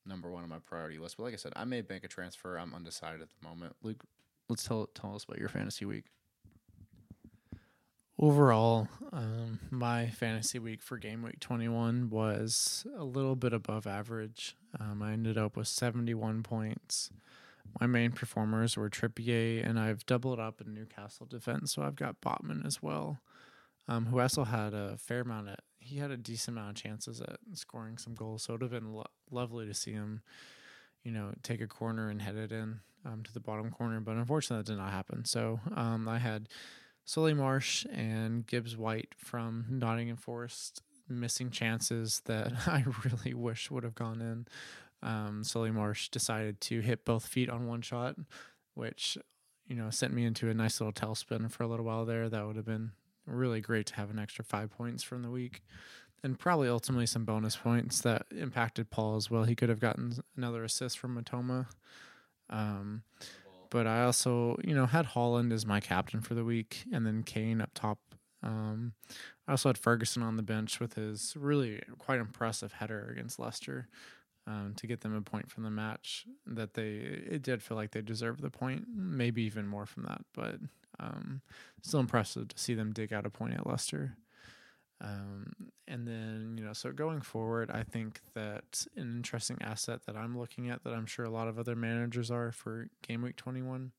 number 0.07 0.31
one 0.31 0.45
on 0.45 0.49
my 0.49 0.59
priority 0.59 0.99
list. 0.99 1.17
But 1.17 1.25
like 1.25 1.33
I 1.33 1.39
said, 1.39 1.53
I 1.57 1.65
may 1.65 1.81
bank 1.81 2.05
a 2.05 2.09
transfer. 2.09 2.57
I'm 2.57 2.75
undecided 2.75 3.21
at 3.21 3.29
the 3.31 3.49
moment. 3.49 3.75
Luke, 3.83 4.05
let's 4.49 4.65
tell 4.65 4.87
tell 4.95 5.15
us 5.15 5.25
about 5.25 5.39
your 5.39 5.49
fantasy 5.49 5.85
week 5.85 6.05
overall, 8.18 8.88
um, 9.12 9.61
my 9.70 10.09
fantasy 10.09 10.59
week 10.59 10.83
for 10.83 10.96
game 10.98 11.22
week 11.22 11.40
21 11.40 12.11
was 12.11 12.87
a 12.96 13.05
little 13.05 13.37
bit 13.37 13.53
above 13.53 13.87
average. 13.87 14.57
Um, 14.79 15.03
I 15.03 15.12
ended 15.12 15.38
up 15.38 15.57
with 15.57 15.68
71 15.68 16.42
points. 16.42 17.11
My 17.81 17.87
main 17.87 18.12
performers 18.12 18.77
were 18.77 18.90
Trippier, 18.90 19.66
and 19.66 19.79
I've 19.79 20.07
doubled 20.07 20.38
up 20.38 20.61
in 20.61 20.74
Newcastle 20.74 21.27
defense, 21.27 21.72
so 21.72 21.83
I've 21.83 21.96
got 21.96 22.20
Botman 22.20 22.64
as 22.64 22.83
well, 22.83 23.20
um, 23.88 24.07
who 24.07 24.20
also 24.20 24.44
had 24.44 24.74
a 24.74 24.96
fair 24.96 25.22
amount 25.22 25.48
of. 25.48 25.57
He 25.79 25.98
had 25.98 26.11
a 26.11 26.16
decent 26.16 26.57
amount 26.57 26.79
of 26.79 26.83
chances 26.83 27.20
at 27.20 27.38
scoring 27.55 27.98
some 27.98 28.14
goals, 28.14 28.44
so 28.44 28.53
it 28.53 28.61
would 28.61 28.62
have 28.62 28.83
been 28.83 28.94
lo- 28.94 29.07
lovely 29.31 29.66
to 29.66 29.74
see 29.74 29.92
him, 29.92 30.22
you 31.03 31.11
know, 31.11 31.33
take 31.42 31.61
a 31.61 31.66
corner 31.66 32.09
and 32.09 32.22
head 32.22 32.37
it 32.37 32.53
in 32.53 32.81
um, 33.05 33.22
to 33.22 33.33
the 33.33 33.40
bottom 33.40 33.70
corner. 33.70 34.00
But 34.00 34.16
unfortunately, 34.16 34.62
that 34.62 34.70
did 34.72 34.79
not 34.79 34.92
happen. 34.92 35.24
So 35.24 35.61
um, 35.74 36.09
I 36.09 36.18
had 36.18 36.48
Solly 37.05 37.35
March 37.35 37.87
and 37.93 38.47
Gibbs 38.47 38.77
White 38.77 39.14
from 39.17 39.67
Nottingham 39.69 40.17
Forest 40.17 40.83
missing 41.09 41.51
chances 41.51 42.23
that 42.25 42.53
I 42.67 42.85
really 43.05 43.35
wish 43.35 43.71
would 43.71 43.85
have 43.85 43.95
gone 43.95 44.21
in. 44.21 44.47
Um, 45.07 45.45
Solly 45.45 45.71
March 45.71 46.11
decided 46.11 46.61
to 46.62 46.81
hit 46.81 47.05
both 47.05 47.27
feet 47.27 47.51
on 47.51 47.67
one 47.67 47.83
shot, 47.83 48.17
which 48.75 49.19
you 49.67 49.77
know 49.77 49.90
sent 49.90 50.14
me 50.14 50.25
into 50.25 50.49
a 50.49 50.55
nice 50.55 50.81
little 50.81 50.93
tailspin 50.93 51.51
for 51.51 51.62
a 51.62 51.67
little 51.67 51.85
while 51.85 52.07
there. 52.07 52.29
That 52.29 52.47
would 52.47 52.57
have 52.57 52.64
been 52.64 52.93
really 53.27 53.61
great 53.61 53.87
to 53.87 53.95
have 53.97 54.11
an 54.11 54.19
extra 54.19 54.45
five 54.45 54.71
points 54.71 55.03
from 55.03 55.23
the 55.23 55.31
week, 55.31 55.62
and 56.23 56.38
probably 56.38 56.69
ultimately 56.69 57.07
some 57.07 57.27
bonus 57.27 57.57
points 57.57 58.01
that 58.01 58.25
impacted 58.31 58.90
Paul 58.90 59.17
as 59.17 59.31
well. 59.31 59.45
He 59.45 59.55
could 59.55 59.69
have 59.69 59.81
gotten 59.81 60.14
another 60.37 60.64
assist 60.64 60.99
from 60.99 61.23
Mitoma. 61.23 61.67
Um, 62.49 63.03
but 63.75 63.89
I 63.89 64.05
also, 64.05 64.57
you 64.63 64.73
know, 64.73 64.87
had 64.87 65.05
Haaland 65.05 65.53
as 65.53 65.67
my 65.67 65.81
captain 65.81 66.21
for 66.21 66.35
the 66.35 66.45
week, 66.45 66.85
and 66.93 67.05
then 67.05 67.25
Kane 67.25 67.61
up 67.61 67.71
top. 67.75 67.99
Um, 68.41 68.93
I 69.49 69.51
also 69.51 69.69
had 69.69 69.77
Ferguson 69.77 70.23
on 70.23 70.37
the 70.37 70.45
bench 70.45 70.79
with 70.79 70.95
his 70.95 71.35
really 71.37 71.83
quite 71.99 72.21
impressive 72.21 72.75
header 72.75 73.09
against 73.11 73.41
Leicester 73.41 73.89
um, 74.47 74.75
to 74.77 74.87
get 74.87 75.01
them 75.01 75.13
a 75.13 75.23
point 75.23 75.51
from 75.51 75.65
the 75.65 75.73
match. 75.73 76.25
That 76.47 76.75
they 76.75 76.93
it 76.93 77.43
did 77.43 77.65
feel 77.65 77.77
like 77.77 77.91
they 77.91 78.01
deserved 78.01 78.43
the 78.43 78.49
point, 78.51 78.85
maybe 78.95 79.43
even 79.43 79.67
more 79.67 79.87
from 79.87 80.05
that, 80.05 80.21
but 80.35 80.61
um, 81.01 81.41
still 81.83 81.99
impressive 81.99 82.47
to 82.47 82.57
see 82.57 82.75
them 82.75 82.93
dig 82.93 83.13
out 83.13 83.27
a 83.27 83.31
point 83.31 83.55
at 83.55 83.67
Leicester. 83.67 84.17
Um, 85.05 85.53
and 85.87 86.09
then, 86.09 86.55
you 86.57 86.64
know, 86.64 86.73
so 86.73 86.90
going 86.90 87.21
forward, 87.21 87.71
I 87.71 87.83
think 87.83 88.21
that 88.35 88.87
an 88.97 89.14
interesting 89.17 89.59
asset 89.61 90.01
that 90.07 90.17
I'm 90.17 90.38
looking 90.38 90.71
at 90.71 90.83
that 90.85 90.95
I'm 90.95 91.05
sure 91.05 91.27
a 91.27 91.31
lot 91.31 91.47
of 91.47 91.59
other 91.59 91.77
managers 91.77 92.31
are 92.31 92.53
for 92.53 92.88
game 93.07 93.21
week 93.21 93.37
21, 93.37 93.93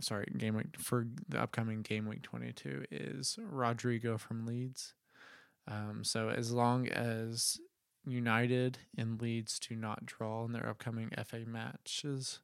sorry, 0.00 0.26
game 0.38 0.54
week 0.54 0.76
for 0.78 1.06
the 1.28 1.42
upcoming 1.42 1.82
game 1.82 2.06
week 2.06 2.22
22 2.22 2.84
is 2.92 3.36
Rodrigo 3.42 4.16
from 4.16 4.46
Leeds. 4.46 4.94
Um, 5.66 6.04
so 6.04 6.28
as 6.28 6.52
long 6.52 6.88
as 6.88 7.58
United 8.06 8.78
and 8.96 9.20
Leeds 9.20 9.58
do 9.58 9.74
not 9.74 10.06
draw 10.06 10.44
in 10.44 10.52
their 10.52 10.68
upcoming 10.68 11.10
FA 11.24 11.40
matches, 11.44 12.38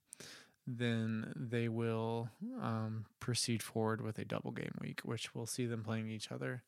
then 0.66 1.32
they 1.36 1.68
will 1.68 2.30
um, 2.60 3.04
proceed 3.20 3.62
forward 3.62 4.00
with 4.00 4.18
a 4.18 4.24
double 4.24 4.50
game 4.50 4.74
week, 4.80 5.02
which 5.04 5.36
will 5.36 5.46
see 5.46 5.66
them 5.66 5.84
playing 5.84 6.08
each 6.08 6.32
other 6.32 6.64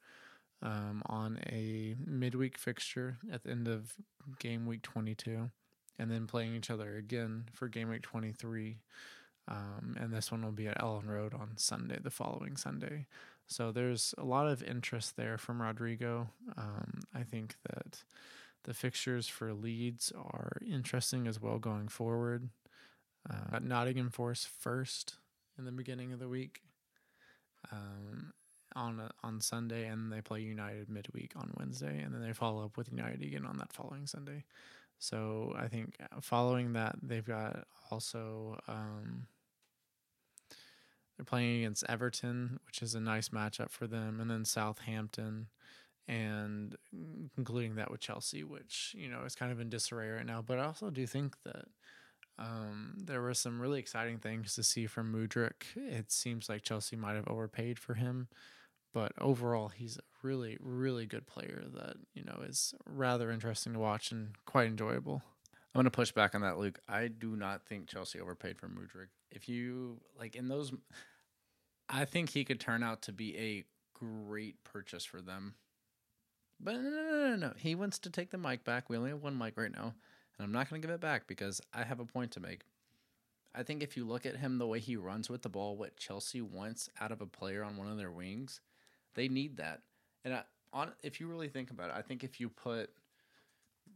um, 0.62 1.02
on 1.06 1.38
a 1.50 1.94
midweek 2.06 2.58
fixture 2.58 3.18
at 3.32 3.42
the 3.44 3.50
end 3.50 3.68
of 3.68 3.94
game 4.38 4.66
week 4.66 4.82
22, 4.82 5.50
and 5.98 6.10
then 6.10 6.26
playing 6.26 6.54
each 6.54 6.70
other 6.70 6.96
again 6.96 7.44
for 7.52 7.68
game 7.68 7.88
week 7.88 8.02
23. 8.02 8.78
Um, 9.48 9.96
and 9.98 10.12
this 10.12 10.30
one 10.30 10.42
will 10.42 10.52
be 10.52 10.68
at 10.68 10.78
Elland 10.78 11.08
Road 11.08 11.34
on 11.34 11.56
Sunday, 11.56 11.98
the 12.00 12.10
following 12.10 12.56
Sunday. 12.56 13.06
So 13.48 13.72
there's 13.72 14.14
a 14.16 14.24
lot 14.24 14.46
of 14.46 14.62
interest 14.62 15.16
there 15.16 15.36
from 15.36 15.60
Rodrigo. 15.60 16.28
Um, 16.56 17.00
I 17.14 17.22
think 17.24 17.56
that 17.68 18.04
the 18.64 18.72
fixtures 18.72 19.26
for 19.26 19.52
Leeds 19.52 20.12
are 20.16 20.58
interesting 20.64 21.26
as 21.26 21.40
well 21.40 21.58
going 21.58 21.88
forward. 21.88 22.50
Uh, 23.28 23.58
Nottingham 23.60 24.10
Forest 24.10 24.48
first 24.48 25.16
in 25.58 25.64
the 25.64 25.72
beginning 25.72 26.12
of 26.12 26.20
the 26.20 26.28
week 26.28 26.62
um, 27.70 28.32
on 28.74 29.10
on 29.22 29.40
Sunday, 29.40 29.86
and 29.86 30.12
they 30.12 30.20
play 30.20 30.40
United 30.40 30.88
midweek 30.88 31.32
on 31.36 31.52
Wednesday, 31.58 32.00
and 32.00 32.14
then 32.14 32.22
they 32.22 32.32
follow 32.32 32.64
up 32.64 32.76
with 32.76 32.90
United 32.90 33.22
again 33.22 33.46
on 33.46 33.58
that 33.58 33.72
following 33.72 34.06
Sunday. 34.06 34.44
So 34.98 35.52
I 35.56 35.68
think 35.68 35.96
uh, 36.00 36.20
following 36.20 36.74
that, 36.74 36.96
they've 37.02 37.26
got 37.26 37.66
also 37.90 38.58
um, 38.68 39.26
they're 41.16 41.24
playing 41.24 41.58
against 41.58 41.84
Everton, 41.88 42.60
which 42.66 42.82
is 42.82 42.94
a 42.94 43.00
nice 43.00 43.30
matchup 43.30 43.70
for 43.70 43.86
them, 43.86 44.20
and 44.20 44.30
then 44.30 44.44
Southampton, 44.44 45.48
and 46.08 46.76
concluding 47.34 47.74
that 47.76 47.90
with 47.90 48.00
Chelsea, 48.00 48.44
which 48.44 48.94
you 48.96 49.08
know 49.08 49.22
is 49.24 49.34
kind 49.34 49.52
of 49.52 49.60
in 49.60 49.68
disarray 49.68 50.08
right 50.08 50.26
now. 50.26 50.42
But 50.42 50.58
I 50.58 50.64
also 50.64 50.90
do 50.90 51.06
think 51.06 51.36
that 51.44 51.66
um, 52.38 52.94
there 52.96 53.20
were 53.20 53.34
some 53.34 53.60
really 53.60 53.78
exciting 53.78 54.18
things 54.18 54.54
to 54.54 54.62
see 54.62 54.86
from 54.86 55.12
Mudryk. 55.12 55.64
It 55.76 56.10
seems 56.10 56.48
like 56.48 56.62
Chelsea 56.62 56.96
might 56.96 57.14
have 57.14 57.28
overpaid 57.28 57.78
for 57.78 57.94
him, 57.94 58.28
but 58.92 59.12
overall, 59.18 59.68
he's 59.68 59.96
a 59.96 60.02
really, 60.22 60.58
really 60.60 61.06
good 61.06 61.26
player 61.26 61.64
that 61.74 61.96
you 62.14 62.24
know 62.24 62.40
is 62.46 62.74
rather 62.86 63.30
interesting 63.30 63.72
to 63.72 63.78
watch 63.78 64.12
and 64.12 64.30
quite 64.46 64.66
enjoyable. 64.66 65.22
I'm 65.74 65.78
going 65.78 65.84
to 65.84 65.90
push 65.90 66.12
back 66.12 66.34
on 66.34 66.42
that, 66.42 66.58
Luke. 66.58 66.78
I 66.86 67.08
do 67.08 67.34
not 67.34 67.64
think 67.64 67.86
Chelsea 67.86 68.20
overpaid 68.20 68.58
for 68.58 68.68
Mudryk. 68.68 69.08
If 69.30 69.48
you 69.48 70.00
like 70.18 70.36
in 70.36 70.48
those, 70.48 70.70
I 71.88 72.04
think 72.04 72.30
he 72.30 72.44
could 72.44 72.60
turn 72.60 72.82
out 72.82 73.02
to 73.02 73.12
be 73.12 73.36
a 73.38 73.64
great 73.94 74.62
purchase 74.64 75.04
for 75.04 75.22
them. 75.22 75.54
But 76.60 76.74
no, 76.74 76.80
no, 76.82 76.90
no, 76.90 77.28
no, 77.30 77.36
no. 77.36 77.52
He 77.56 77.74
wants 77.74 77.98
to 78.00 78.10
take 78.10 78.30
the 78.30 78.38
mic 78.38 78.64
back. 78.64 78.90
We 78.90 78.98
only 78.98 79.10
have 79.10 79.22
one 79.22 79.38
mic 79.38 79.56
right 79.56 79.72
now, 79.72 79.94
and 80.38 80.44
I'm 80.44 80.52
not 80.52 80.68
going 80.68 80.82
to 80.82 80.86
give 80.86 80.94
it 80.94 81.00
back 81.00 81.26
because 81.26 81.60
I 81.72 81.84
have 81.84 82.00
a 82.00 82.04
point 82.04 82.32
to 82.32 82.40
make. 82.40 82.60
I 83.54 83.62
think 83.62 83.82
if 83.82 83.96
you 83.96 84.06
look 84.06 84.26
at 84.26 84.36
him 84.36 84.58
the 84.58 84.66
way 84.66 84.78
he 84.78 84.96
runs 84.96 85.28
with 85.28 85.42
the 85.42 85.48
ball, 85.48 85.76
what 85.76 85.96
Chelsea 85.96 86.40
wants 86.40 86.88
out 87.00 87.12
of 87.12 87.20
a 87.20 87.26
player 87.26 87.64
on 87.64 87.76
one 87.76 87.90
of 87.90 87.98
their 87.98 88.10
wings, 88.10 88.60
they 89.14 89.28
need 89.28 89.56
that. 89.58 89.82
And 90.24 90.34
I, 90.34 90.42
on 90.72 90.92
if 91.02 91.20
you 91.20 91.28
really 91.28 91.48
think 91.48 91.70
about 91.70 91.90
it, 91.90 91.96
I 91.96 92.02
think 92.02 92.24
if 92.24 92.40
you 92.40 92.48
put 92.48 92.90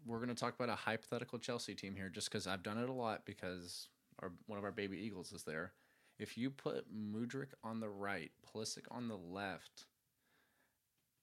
we're 0.04 0.18
going 0.18 0.28
to 0.28 0.34
talk 0.34 0.54
about 0.54 0.68
a 0.68 0.74
hypothetical 0.76 1.38
Chelsea 1.38 1.74
team 1.74 1.96
here 1.96 2.08
just 2.08 2.30
cuz 2.30 2.46
I've 2.46 2.62
done 2.62 2.78
it 2.78 2.88
a 2.88 2.92
lot 2.92 3.24
because 3.24 3.88
our 4.20 4.32
one 4.46 4.58
of 4.58 4.64
our 4.64 4.72
baby 4.72 4.98
Eagles 4.98 5.32
is 5.32 5.42
there. 5.44 5.72
If 6.18 6.38
you 6.38 6.50
put 6.50 6.92
Mudryk 6.94 7.52
on 7.62 7.80
the 7.80 7.90
right, 7.90 8.30
Pulisic 8.46 8.84
on 8.90 9.08
the 9.08 9.18
left, 9.18 9.86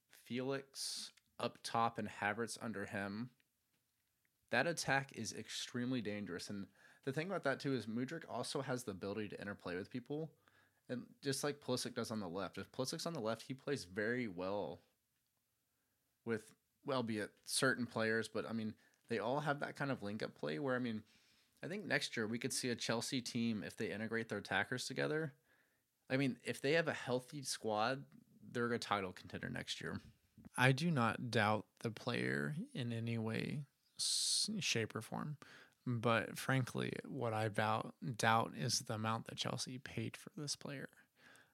Felix 0.10 1.12
up 1.40 1.58
top 1.64 1.98
and 1.98 2.08
Havertz 2.08 2.58
under 2.62 2.86
him, 2.86 3.32
that 4.52 4.68
attack 4.68 5.12
is 5.16 5.34
extremely 5.34 6.00
dangerous. 6.00 6.50
And 6.50 6.68
the 7.06 7.12
thing 7.12 7.28
about 7.28 7.44
that 7.44 7.60
too 7.60 7.74
is 7.74 7.88
Mudryk 7.88 8.24
also 8.30 8.62
has 8.62 8.84
the 8.84 8.92
ability 8.92 9.30
to 9.30 9.42
interplay 9.42 9.76
with 9.76 9.90
people. 9.90 10.32
And 10.90 11.04
just 11.22 11.44
like 11.44 11.62
Pulisic 11.62 11.96
does 11.96 12.12
on 12.12 12.20
the 12.20 12.28
left, 12.28 12.58
if 12.58 12.72
Pulisic's 12.72 13.06
on 13.06 13.14
the 13.14 13.20
left, 13.20 13.44
he 13.44 13.54
plays 13.54 13.86
very 13.86 14.28
well 14.28 14.82
with, 16.26 16.44
well, 16.86 17.04
be 17.04 17.20
it 17.20 17.32
certain 17.46 17.86
players, 17.86 18.28
but 18.28 18.50
I 18.50 18.54
mean, 18.54 18.74
they 19.10 19.20
all 19.20 19.40
have 19.40 19.60
that 19.62 19.76
kind 19.76 19.92
of 19.92 20.04
link 20.04 20.24
up 20.24 20.36
play 20.36 20.60
where, 20.60 20.76
I 20.76 20.80
mean, 20.80 21.04
I 21.64 21.68
think 21.68 21.86
next 21.86 22.18
year 22.18 22.28
we 22.28 22.38
could 22.38 22.52
see 22.52 22.70
a 22.70 22.76
Chelsea 22.76 23.22
team 23.22 23.64
if 23.66 23.78
they 23.78 23.92
integrate 23.92 24.28
their 24.28 24.40
attackers 24.40 24.86
together. 24.86 25.34
I 26.10 26.18
mean, 26.18 26.38
if 26.44 26.62
they 26.62 26.74
have 26.74 26.90
a 26.90 26.94
healthy 26.94 27.44
squad, 27.44 28.04
they're 28.52 28.72
a 28.74 28.80
title 28.80 29.14
contender 29.14 29.50
next 29.50 29.80
year. 29.80 30.02
I 30.58 30.74
do 30.74 30.92
not 30.92 31.32
doubt 31.32 31.66
the 31.80 31.90
player 31.90 32.56
in 32.74 32.92
any 32.92 33.18
way, 33.18 33.62
shape, 33.98 34.96
or 34.96 35.02
form. 35.02 35.38
But 35.86 36.38
frankly, 36.38 36.94
what 37.06 37.34
I 37.34 37.50
doubt, 37.50 37.94
doubt 38.18 38.54
is 38.58 38.80
the 38.80 38.94
amount 38.94 39.28
that 39.28 39.38
Chelsea 39.38 39.80
paid 39.80 40.16
for 40.16 40.30
this 40.38 40.56
player. 40.56 40.90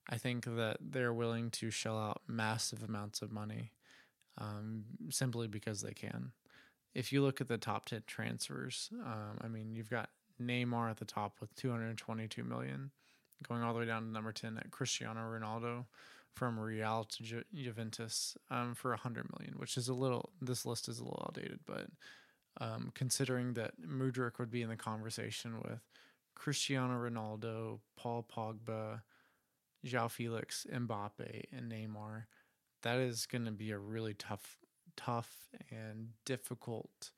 I 0.08 0.18
think 0.18 0.46
that 0.46 0.78
they're 0.82 1.14
willing 1.14 1.52
to 1.52 1.72
shell 1.72 1.98
out 1.98 2.22
massive 2.28 2.84
amounts 2.84 3.22
of 3.22 3.32
money 3.32 3.72
um, 4.38 4.86
simply 5.10 5.48
because 5.48 5.82
they 5.82 5.94
can. 5.94 6.32
If 6.96 7.12
you 7.12 7.22
look 7.22 7.42
at 7.42 7.48
the 7.48 7.58
top 7.58 7.86
10 7.86 8.04
transfers, 8.08 8.90
um, 9.06 9.38
I 9.42 9.48
mean, 9.48 9.72
you've 9.72 9.90
got 9.90 10.10
Neymar 10.42 10.90
at 10.90 10.98
the 10.98 11.06
top 11.06 11.38
with 11.40 11.56
222 11.56 12.44
million, 12.44 12.92
going 13.48 13.62
all 13.62 13.74
the 13.74 13.80
way 13.80 13.86
down 13.86 14.04
to 14.04 14.12
number 14.12 14.32
10 14.32 14.58
at 14.58 14.72
Cristiano 14.72 15.20
Ronaldo 15.22 15.86
from 16.34 16.60
Real 16.60 17.04
to 17.04 17.24
Ju- 17.24 17.44
Juventus 17.54 18.38
um, 18.50 18.74
for 18.74 18.92
100 18.92 19.28
million, 19.38 19.60
which 19.60 19.78
is 19.78 19.90
a 19.90 19.94
little, 19.94 20.32
this 20.42 20.66
list 20.66 20.88
is 20.88 21.00
a 21.00 21.04
little 21.04 21.24
outdated, 21.28 21.60
but 21.68 21.88
um, 22.60 22.92
considering 22.94 23.54
that 23.54 23.82
Mudryk 23.82 24.40
would 24.40 24.52
be 24.52 24.62
in 24.62 24.70
the 24.70 24.76
conversation 24.76 25.60
with 25.62 25.80
Cristiano 26.36 26.94
Ronaldo, 26.94 27.80
Paul 27.96 28.26
Pogba, 28.34 29.02
João 29.86 30.10
Felix, 30.10 30.66
Mbappe, 30.72 31.44
and 31.52 31.72
Neymar. 31.72 32.26
That 32.84 32.98
is 33.00 33.26
going 33.26 33.46
to 33.46 33.52
be 33.52 33.72
a 33.72 33.78
really 33.78 34.14
tough, 34.14 34.58
tough 34.96 35.50
and 35.70 36.10
difficult 36.26 37.12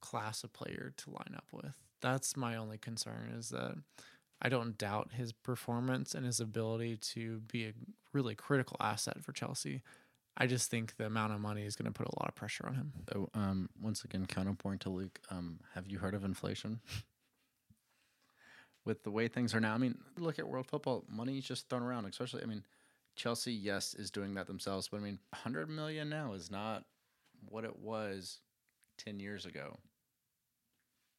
class 0.00 0.44
of 0.44 0.52
player 0.52 0.92
to 0.98 1.10
line 1.10 1.34
up 1.36 1.46
with. 1.52 1.76
That's 2.00 2.36
my 2.36 2.56
only 2.56 2.78
concern 2.78 3.32
is 3.36 3.48
that 3.48 3.76
I 4.42 4.48
don't 4.48 4.76
doubt 4.76 5.12
his 5.16 5.32
performance 5.32 6.14
and 6.14 6.26
his 6.26 6.38
ability 6.40 6.98
to 6.98 7.40
be 7.40 7.64
a 7.64 7.72
really 8.12 8.34
critical 8.34 8.76
asset 8.80 9.24
for 9.24 9.32
Chelsea. 9.32 9.82
I 10.36 10.46
just 10.46 10.70
think 10.70 10.96
the 10.96 11.06
amount 11.06 11.32
of 11.32 11.40
money 11.40 11.62
is 11.62 11.76
going 11.76 11.92
to 11.92 11.96
put 11.96 12.08
a 12.08 12.18
lot 12.18 12.28
of 12.28 12.34
pressure 12.34 12.66
on 12.66 12.74
him. 12.74 12.92
So, 13.12 13.30
um, 13.34 13.68
once 13.80 14.04
again, 14.04 14.26
counterpoint 14.26 14.80
to 14.82 14.90
Luke. 14.90 15.20
Um, 15.30 15.60
have 15.74 15.86
you 15.86 15.98
heard 15.98 16.14
of 16.14 16.24
inflation? 16.24 16.80
With 18.84 19.04
the 19.04 19.10
way 19.10 19.28
things 19.28 19.54
are 19.54 19.60
now, 19.60 19.74
I 19.74 19.78
mean, 19.78 19.96
look 20.18 20.38
at 20.38 20.46
world 20.46 20.66
football. 20.66 21.04
Money 21.08 21.38
is 21.38 21.44
just 21.44 21.68
thrown 21.70 21.82
around, 21.82 22.04
especially. 22.04 22.42
I 22.42 22.46
mean, 22.46 22.64
Chelsea, 23.16 23.52
yes, 23.52 23.94
is 23.94 24.10
doing 24.10 24.34
that 24.34 24.46
themselves, 24.46 24.88
but 24.88 24.98
I 24.98 25.00
mean, 25.00 25.18
100 25.30 25.70
million 25.70 26.10
now 26.10 26.32
is 26.32 26.50
not 26.50 26.84
what 27.48 27.64
it 27.64 27.78
was 27.78 28.40
10 28.98 29.20
years 29.20 29.46
ago. 29.46 29.78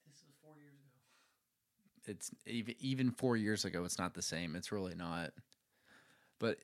This 0.08 0.24
was 0.26 0.36
four 0.44 0.56
years 0.58 0.76
ago. 0.76 2.12
It's 2.12 2.32
even 2.46 2.76
even 2.80 3.12
four 3.12 3.38
years 3.38 3.66
ago. 3.66 3.84
It's 3.86 3.98
not 3.98 4.14
the 4.14 4.22
same. 4.22 4.56
It's 4.56 4.72
really 4.72 4.94
not. 4.94 5.32
But 6.40 6.60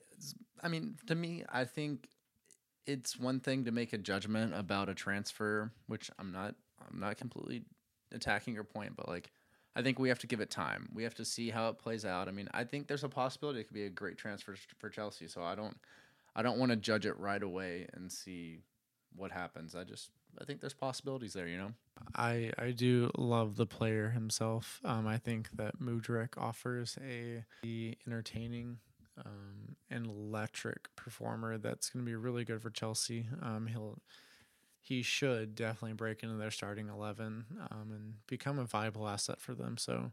I 0.62 0.68
mean, 0.68 0.96
to 1.06 1.14
me, 1.14 1.44
I 1.48 1.64
think 1.64 2.08
it's 2.86 3.18
one 3.18 3.40
thing 3.40 3.64
to 3.64 3.72
make 3.72 3.92
a 3.92 3.98
judgment 3.98 4.54
about 4.54 4.88
a 4.88 4.94
transfer, 4.94 5.70
which 5.86 6.10
I'm 6.18 6.32
not 6.32 6.54
I'm 6.80 7.00
not 7.00 7.16
completely 7.16 7.64
attacking 8.12 8.54
your 8.54 8.64
point, 8.64 8.96
but 8.96 9.08
like 9.08 9.30
I 9.74 9.82
think 9.82 9.98
we 9.98 10.08
have 10.08 10.18
to 10.20 10.26
give 10.26 10.40
it 10.40 10.50
time. 10.50 10.88
We 10.92 11.02
have 11.04 11.14
to 11.14 11.24
see 11.24 11.50
how 11.50 11.68
it 11.68 11.78
plays 11.78 12.04
out. 12.04 12.28
I 12.28 12.30
mean, 12.30 12.48
I 12.52 12.64
think 12.64 12.88
there's 12.88 13.04
a 13.04 13.08
possibility 13.08 13.60
it 13.60 13.64
could 13.64 13.74
be 13.74 13.86
a 13.86 13.90
great 13.90 14.18
transfer 14.18 14.54
for 14.78 14.90
Chelsea, 14.90 15.28
so 15.28 15.42
I 15.42 15.54
don't 15.54 15.76
I 16.34 16.42
don't 16.42 16.58
want 16.58 16.70
to 16.70 16.76
judge 16.76 17.06
it 17.06 17.18
right 17.18 17.42
away 17.42 17.86
and 17.94 18.10
see 18.10 18.60
what 19.14 19.30
happens. 19.30 19.74
I 19.74 19.84
just 19.84 20.10
I 20.40 20.44
think 20.44 20.60
there's 20.60 20.74
possibilities 20.74 21.34
there, 21.34 21.46
you 21.46 21.58
know. 21.58 21.72
I 22.14 22.52
I 22.58 22.70
do 22.70 23.10
love 23.16 23.56
the 23.56 23.66
player 23.66 24.10
himself. 24.10 24.80
Um, 24.84 25.06
I 25.06 25.18
think 25.18 25.50
that 25.56 25.78
Mudryk 25.80 26.36
offers 26.36 26.98
a 27.02 27.44
entertaining 28.06 28.78
um, 29.24 29.76
an 29.90 30.06
electric 30.06 30.94
performer 30.96 31.58
that's 31.58 31.90
going 31.90 32.04
to 32.04 32.08
be 32.10 32.14
really 32.16 32.44
good 32.44 32.62
for 32.62 32.70
Chelsea. 32.70 33.26
Um, 33.42 33.66
he'll 33.66 33.98
he 34.80 35.02
should 35.02 35.54
definitely 35.54 35.92
break 35.92 36.24
into 36.24 36.34
their 36.36 36.50
starting 36.50 36.88
eleven 36.88 37.44
um, 37.70 37.92
and 37.92 38.14
become 38.26 38.58
a 38.58 38.64
viable 38.64 39.06
asset 39.08 39.40
for 39.40 39.54
them. 39.54 39.76
So, 39.76 40.10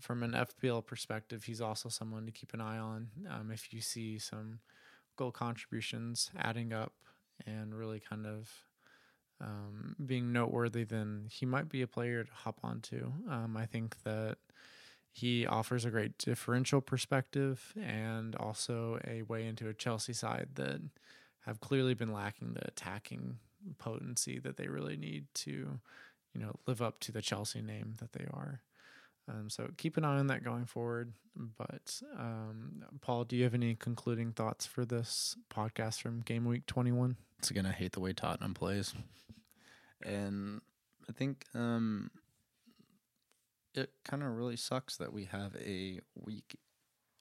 from 0.00 0.22
an 0.22 0.32
FPL 0.32 0.86
perspective, 0.86 1.44
he's 1.44 1.60
also 1.60 1.88
someone 1.88 2.24
to 2.24 2.32
keep 2.32 2.54
an 2.54 2.60
eye 2.60 2.78
on. 2.78 3.08
Um, 3.28 3.50
if 3.52 3.72
you 3.72 3.80
see 3.82 4.18
some 4.18 4.60
goal 5.16 5.30
contributions 5.32 6.30
adding 6.38 6.72
up 6.72 6.92
and 7.46 7.74
really 7.74 8.00
kind 8.00 8.24
of 8.26 8.50
um, 9.40 9.94
being 10.04 10.32
noteworthy, 10.32 10.84
then 10.84 11.26
he 11.30 11.44
might 11.46 11.68
be 11.68 11.82
a 11.82 11.86
player 11.86 12.24
to 12.24 12.32
hop 12.32 12.60
onto. 12.62 13.12
Um, 13.28 13.56
I 13.56 13.66
think 13.66 14.02
that 14.04 14.38
he 15.18 15.46
offers 15.46 15.84
a 15.84 15.90
great 15.90 16.16
differential 16.18 16.80
perspective 16.80 17.72
and 17.76 18.36
also 18.36 19.00
a 19.06 19.22
way 19.22 19.46
into 19.46 19.68
a 19.68 19.74
Chelsea 19.74 20.12
side 20.12 20.48
that 20.54 20.80
have 21.44 21.60
clearly 21.60 21.94
been 21.94 22.12
lacking 22.12 22.54
the 22.54 22.66
attacking 22.68 23.38
potency 23.78 24.38
that 24.38 24.56
they 24.56 24.68
really 24.68 24.96
need 24.96 25.26
to, 25.34 25.80
you 26.32 26.40
know, 26.40 26.54
live 26.66 26.80
up 26.80 27.00
to 27.00 27.10
the 27.10 27.20
Chelsea 27.20 27.60
name 27.60 27.94
that 27.98 28.12
they 28.12 28.26
are. 28.32 28.62
Um, 29.28 29.50
so 29.50 29.68
keep 29.76 29.96
an 29.96 30.04
eye 30.04 30.18
on 30.18 30.28
that 30.28 30.44
going 30.44 30.66
forward. 30.66 31.12
But 31.34 32.00
um, 32.16 32.84
Paul, 33.00 33.24
do 33.24 33.36
you 33.36 33.42
have 33.42 33.54
any 33.54 33.74
concluding 33.74 34.32
thoughts 34.32 34.66
for 34.66 34.84
this 34.84 35.36
podcast 35.52 36.00
from 36.00 36.20
Game 36.20 36.44
Week 36.44 36.64
21? 36.66 37.16
It's 37.40 37.50
again, 37.50 37.66
I 37.66 37.72
hate 37.72 37.92
the 37.92 38.00
way 38.00 38.12
Tottenham 38.12 38.54
plays, 38.54 38.94
and 40.02 40.60
I 41.08 41.12
think 41.12 41.44
um, 41.54 42.10
it 43.78 43.92
kind 44.04 44.22
of 44.22 44.30
really 44.30 44.56
sucks 44.56 44.96
that 44.96 45.12
we 45.12 45.24
have 45.24 45.54
a 45.56 46.00
week 46.14 46.58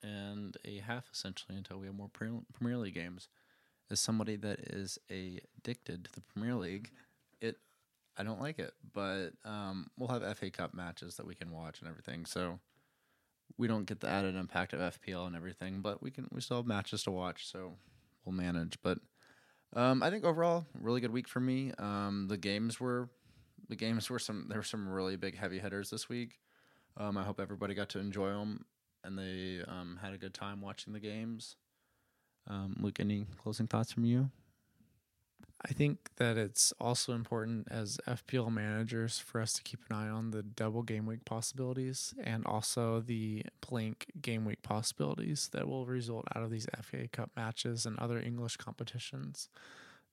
and 0.03 0.57
a 0.65 0.79
half 0.79 1.05
essentially 1.13 1.57
until 1.57 1.77
we 1.77 1.87
have 1.87 1.95
more 1.95 2.09
Premier 2.09 2.77
League 2.77 2.95
games. 2.95 3.29
As 3.89 3.99
somebody 3.99 4.35
that 4.37 4.59
is 4.59 4.97
addicted 5.09 6.05
to 6.05 6.11
the 6.11 6.21
Premier 6.21 6.55
League, 6.55 6.91
it 7.39 7.55
I 8.17 8.23
don't 8.23 8.41
like 8.41 8.59
it, 8.59 8.73
but 8.93 9.29
um, 9.45 9.87
we'll 9.97 10.09
have 10.09 10.37
FA 10.37 10.49
Cup 10.49 10.73
matches 10.73 11.15
that 11.15 11.27
we 11.27 11.35
can 11.35 11.51
watch 11.51 11.79
and 11.79 11.89
everything. 11.89 12.25
So 12.25 12.59
we 13.57 13.67
don't 13.67 13.85
get 13.85 14.01
the 14.01 14.09
added 14.09 14.35
impact 14.35 14.73
of 14.73 14.79
FPL 14.79 15.27
and 15.27 15.35
everything, 15.35 15.81
but 15.81 16.01
we 16.01 16.11
can 16.11 16.27
we 16.31 16.41
still 16.41 16.57
have 16.57 16.65
matches 16.65 17.03
to 17.03 17.11
watch, 17.11 17.49
so 17.49 17.75
we'll 18.25 18.35
manage. 18.35 18.77
But 18.83 18.97
um, 19.73 20.03
I 20.03 20.09
think 20.09 20.25
overall, 20.25 20.65
really 20.79 20.99
good 20.99 21.13
week 21.13 21.27
for 21.27 21.39
me. 21.39 21.71
Um, 21.77 22.25
the 22.27 22.37
games 22.37 22.79
were 22.79 23.09
the 23.69 23.75
games 23.75 24.09
were 24.09 24.19
some 24.19 24.47
there 24.49 24.59
were 24.59 24.63
some 24.63 24.87
really 24.87 25.15
big 25.15 25.37
heavy 25.37 25.59
hitters 25.59 25.89
this 25.89 26.09
week. 26.09 26.39
Um, 26.97 27.17
I 27.17 27.23
hope 27.23 27.39
everybody 27.39 27.73
got 27.75 27.89
to 27.89 27.99
enjoy 27.99 28.29
them 28.29 28.65
and 29.03 29.17
they 29.17 29.63
um, 29.67 29.99
had 30.01 30.13
a 30.13 30.17
good 30.17 30.33
time 30.33 30.61
watching 30.61 30.93
the 30.93 30.99
games. 30.99 31.55
Um, 32.47 32.75
Luke, 32.79 32.99
any 32.99 33.25
closing 33.41 33.67
thoughts 33.67 33.91
from 33.91 34.05
you? 34.05 34.31
I 35.65 35.73
think 35.73 36.11
that 36.17 36.37
it's 36.37 36.71
also 36.79 37.13
important 37.13 37.67
as 37.71 37.99
FPL 38.07 38.51
managers 38.51 39.17
for 39.17 39.41
us 39.41 39.53
to 39.53 39.63
keep 39.63 39.79
an 39.89 39.95
eye 39.95 40.07
on 40.07 40.31
the 40.31 40.43
double 40.43 40.83
game 40.83 41.05
week 41.05 41.25
possibilities 41.25 42.13
and 42.23 42.45
also 42.45 42.99
the 42.99 43.43
blank 43.67 44.05
game 44.21 44.45
week 44.45 44.61
possibilities 44.61 45.49
that 45.53 45.67
will 45.67 45.85
result 45.85 46.25
out 46.35 46.43
of 46.43 46.51
these 46.51 46.67
FA 46.83 47.07
Cup 47.07 47.31
matches 47.35 47.85
and 47.85 47.97
other 47.97 48.19
English 48.19 48.57
competitions 48.57 49.49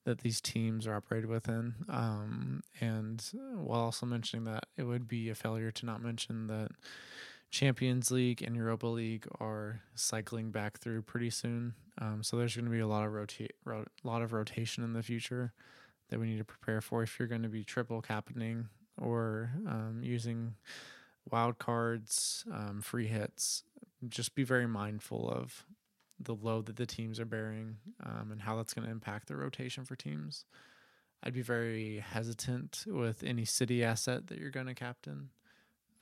that 0.05 0.21
these 0.21 0.39
teams 0.39 0.87
are 0.87 0.95
operated 0.95 1.29
within. 1.29 1.75
Um, 1.89 2.63
and 2.79 3.23
while 3.55 3.81
also 3.81 4.05
mentioning 4.05 4.45
that, 4.45 4.65
it 4.77 4.83
would 4.83 5.07
be 5.07 5.29
a 5.29 5.35
failure 5.35 5.71
to 5.71 5.85
not 5.85 6.01
mention 6.01 6.47
that 6.47 6.71
Champions 7.51 8.11
League 8.11 8.41
and 8.41 8.55
Europa 8.55 8.87
League 8.87 9.27
are 9.39 9.81
cycling 9.95 10.51
back 10.51 10.77
through 10.77 11.01
pretty 11.01 11.29
soon. 11.29 11.73
Um, 11.99 12.21
so 12.23 12.37
there's 12.37 12.55
going 12.55 12.65
to 12.65 12.71
be 12.71 12.79
a 12.79 12.87
lot 12.87 13.05
of 13.05 13.13
ro- 13.63 13.85
lot 14.03 14.21
of 14.21 14.33
rotation 14.33 14.83
in 14.83 14.93
the 14.93 15.03
future 15.03 15.53
that 16.09 16.19
we 16.19 16.27
need 16.27 16.37
to 16.37 16.45
prepare 16.45 16.81
for. 16.81 17.01
If 17.03 17.17
you're 17.17 17.27
going 17.27 17.43
to 17.43 17.49
be 17.49 17.63
triple 17.63 18.01
captaining 18.01 18.69
or 18.97 19.51
um, 19.67 19.99
using 20.03 20.55
wild 21.31 21.57
cards, 21.57 22.45
um, 22.53 22.81
free 22.81 23.07
hits, 23.07 23.63
just 24.07 24.35
be 24.35 24.43
very 24.43 24.67
mindful 24.67 25.29
of 25.29 25.65
the 26.19 26.35
load 26.35 26.65
that 26.67 26.77
the 26.77 26.85
teams 26.85 27.19
are 27.19 27.25
bearing 27.25 27.77
um, 28.05 28.31
and 28.31 28.41
how 28.41 28.55
that's 28.55 28.73
going 28.73 28.85
to 28.85 28.91
impact 28.91 29.27
the 29.27 29.35
rotation 29.35 29.85
for 29.85 29.95
teams. 29.95 30.45
I'd 31.23 31.33
be 31.33 31.41
very 31.41 31.99
hesitant 31.99 32.85
with 32.87 33.23
any 33.23 33.45
city 33.45 33.83
asset 33.83 34.27
that 34.27 34.37
you're 34.37 34.51
going 34.51 34.67
to 34.67 34.75
captain 34.75 35.29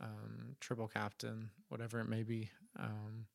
um, 0.02 0.56
triple 0.60 0.88
captain, 0.88 1.50
whatever 1.70 2.00
it 2.00 2.10
may 2.10 2.24
be, 2.24 2.50
um, 2.80 3.26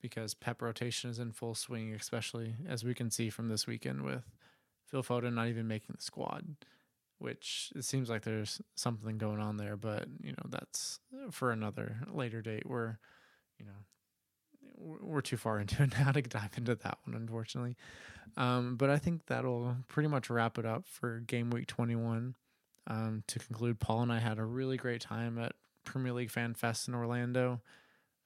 because 0.00 0.34
Pep 0.34 0.62
rotation 0.62 1.10
is 1.10 1.18
in 1.18 1.32
full 1.32 1.54
swing, 1.54 1.92
especially 1.92 2.54
as 2.68 2.84
we 2.84 2.94
can 2.94 3.10
see 3.10 3.28
from 3.28 3.48
this 3.48 3.66
weekend 3.66 4.02
with 4.02 4.24
Phil 4.86 5.02
Foden 5.02 5.34
not 5.34 5.48
even 5.48 5.68
making 5.68 5.94
the 5.96 6.02
squad, 6.02 6.56
which 7.18 7.72
it 7.74 7.84
seems 7.84 8.08
like 8.08 8.22
there's 8.22 8.60
something 8.76 9.18
going 9.18 9.40
on 9.40 9.56
there, 9.56 9.76
but 9.76 10.06
you 10.22 10.32
know 10.32 10.46
that's 10.48 11.00
for 11.30 11.50
another 11.50 11.98
later 12.10 12.40
date. 12.40 12.66
We're, 12.66 12.98
you 13.58 13.66
know, 13.66 13.84
we're 14.78 15.20
too 15.20 15.36
far 15.36 15.58
into 15.60 15.82
it 15.82 15.98
now 15.98 16.12
to 16.12 16.22
dive 16.22 16.52
into 16.56 16.74
that 16.74 16.98
one, 17.04 17.16
unfortunately. 17.16 17.76
Um, 18.36 18.76
but 18.76 18.90
I 18.90 18.98
think 18.98 19.26
that'll 19.26 19.76
pretty 19.88 20.08
much 20.08 20.28
wrap 20.28 20.58
it 20.58 20.66
up 20.66 20.86
for 20.86 21.20
game 21.20 21.50
week 21.50 21.66
21. 21.66 22.34
Um, 22.88 23.24
to 23.26 23.38
conclude, 23.38 23.80
Paul 23.80 24.02
and 24.02 24.12
I 24.12 24.20
had 24.20 24.38
a 24.38 24.44
really 24.44 24.76
great 24.76 25.00
time 25.00 25.38
at 25.38 25.52
Premier 25.84 26.12
League 26.12 26.30
Fan 26.30 26.54
Fest 26.54 26.86
in 26.86 26.94
Orlando. 26.94 27.60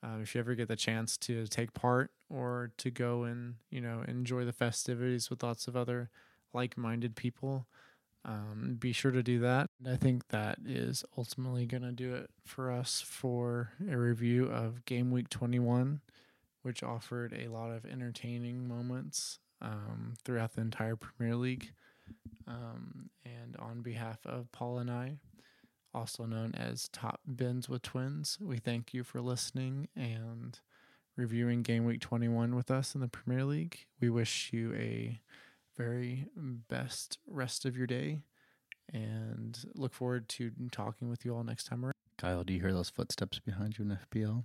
Um, 0.03 0.23
if 0.23 0.35
you 0.35 0.41
ever 0.41 0.55
get 0.55 0.69
the 0.69 0.77
chance 0.77 1.17
to 1.19 1.47
take 1.47 1.75
part 1.75 2.11
or 2.29 2.73
to 2.79 2.91
go 2.91 3.25
and 3.25 3.57
you 3.71 3.81
know 3.81 4.03
enjoy 4.09 4.45
the 4.45 4.53
festivities 4.53 5.29
with 5.29 5.43
lots 5.43 5.69
of 5.69 5.77
other 5.77 6.11
like-minded 6.53 7.17
people, 7.17 7.67
um, 8.25 8.77
be 8.79 8.93
sure 8.93 9.11
to 9.11 9.23
do 9.23 9.39
that. 9.41 9.71
I 9.87 9.97
think 9.97 10.29
that 10.29 10.59
is 10.65 11.05
ultimately 11.17 11.67
going 11.67 11.83
to 11.83 11.93
do 11.93 12.15
it 12.15 12.31
for 12.45 12.71
us 12.71 13.03
for 13.07 13.73
a 13.91 13.97
review 13.97 14.47
of 14.47 14.85
Game 14.85 15.11
Week 15.11 15.29
21, 15.29 16.01
which 16.63 16.83
offered 16.83 17.33
a 17.33 17.49
lot 17.49 17.71
of 17.71 17.85
entertaining 17.85 18.69
moments 18.69 19.39
um, 19.63 20.15
throughout 20.25 20.55
the 20.55 20.61
entire 20.61 20.97
Premier 20.97 21.37
League. 21.37 21.73
Um, 22.47 23.11
and 23.25 23.57
on 23.59 23.83
behalf 23.83 24.19
of 24.27 24.51
Paul 24.53 24.79
and 24.79 24.91
I, 24.91 25.19
also 25.95 26.25
known 26.25 26.55
as 26.55 26.89
Top 26.89 27.21
Bins 27.27 27.69
with 27.69 27.83
Twins. 27.83 28.39
We 28.41 28.59
thank 28.59 28.95
you 28.95 29.05
for 29.05 29.21
listening 29.21 29.89
and 29.97 30.59
reviewing 31.17 31.63
Game 31.63 31.85
Week 31.85 32.01
21 32.01 32.55
with 32.55 32.71
us 32.71 32.95
in 32.95 33.01
the 33.01 33.09
Premier 33.09 33.45
League. 33.45 33.87
We 34.01 34.11
wish 34.11 34.51
you 34.53 34.73
a 34.75 35.21
very 35.77 36.27
best 36.37 37.19
rest 37.27 37.65
of 37.65 37.77
your 37.77 37.87
day 37.87 38.19
and 38.93 39.59
look 39.75 39.95
forward 39.95 40.29
to 40.29 40.51
talking 40.73 41.09
with 41.09 41.25
you 41.25 41.35
all 41.35 41.45
next 41.45 41.65
time 41.65 41.85
around. 41.85 41.95
Kyle, 42.19 42.45
do 42.45 42.53
you 42.53 42.61
hear 42.61 42.73
those 42.73 42.91
footsteps 42.91 43.39
behind 43.39 43.79
you 43.79 43.85
in 43.85 43.99
FPL? 44.13 44.45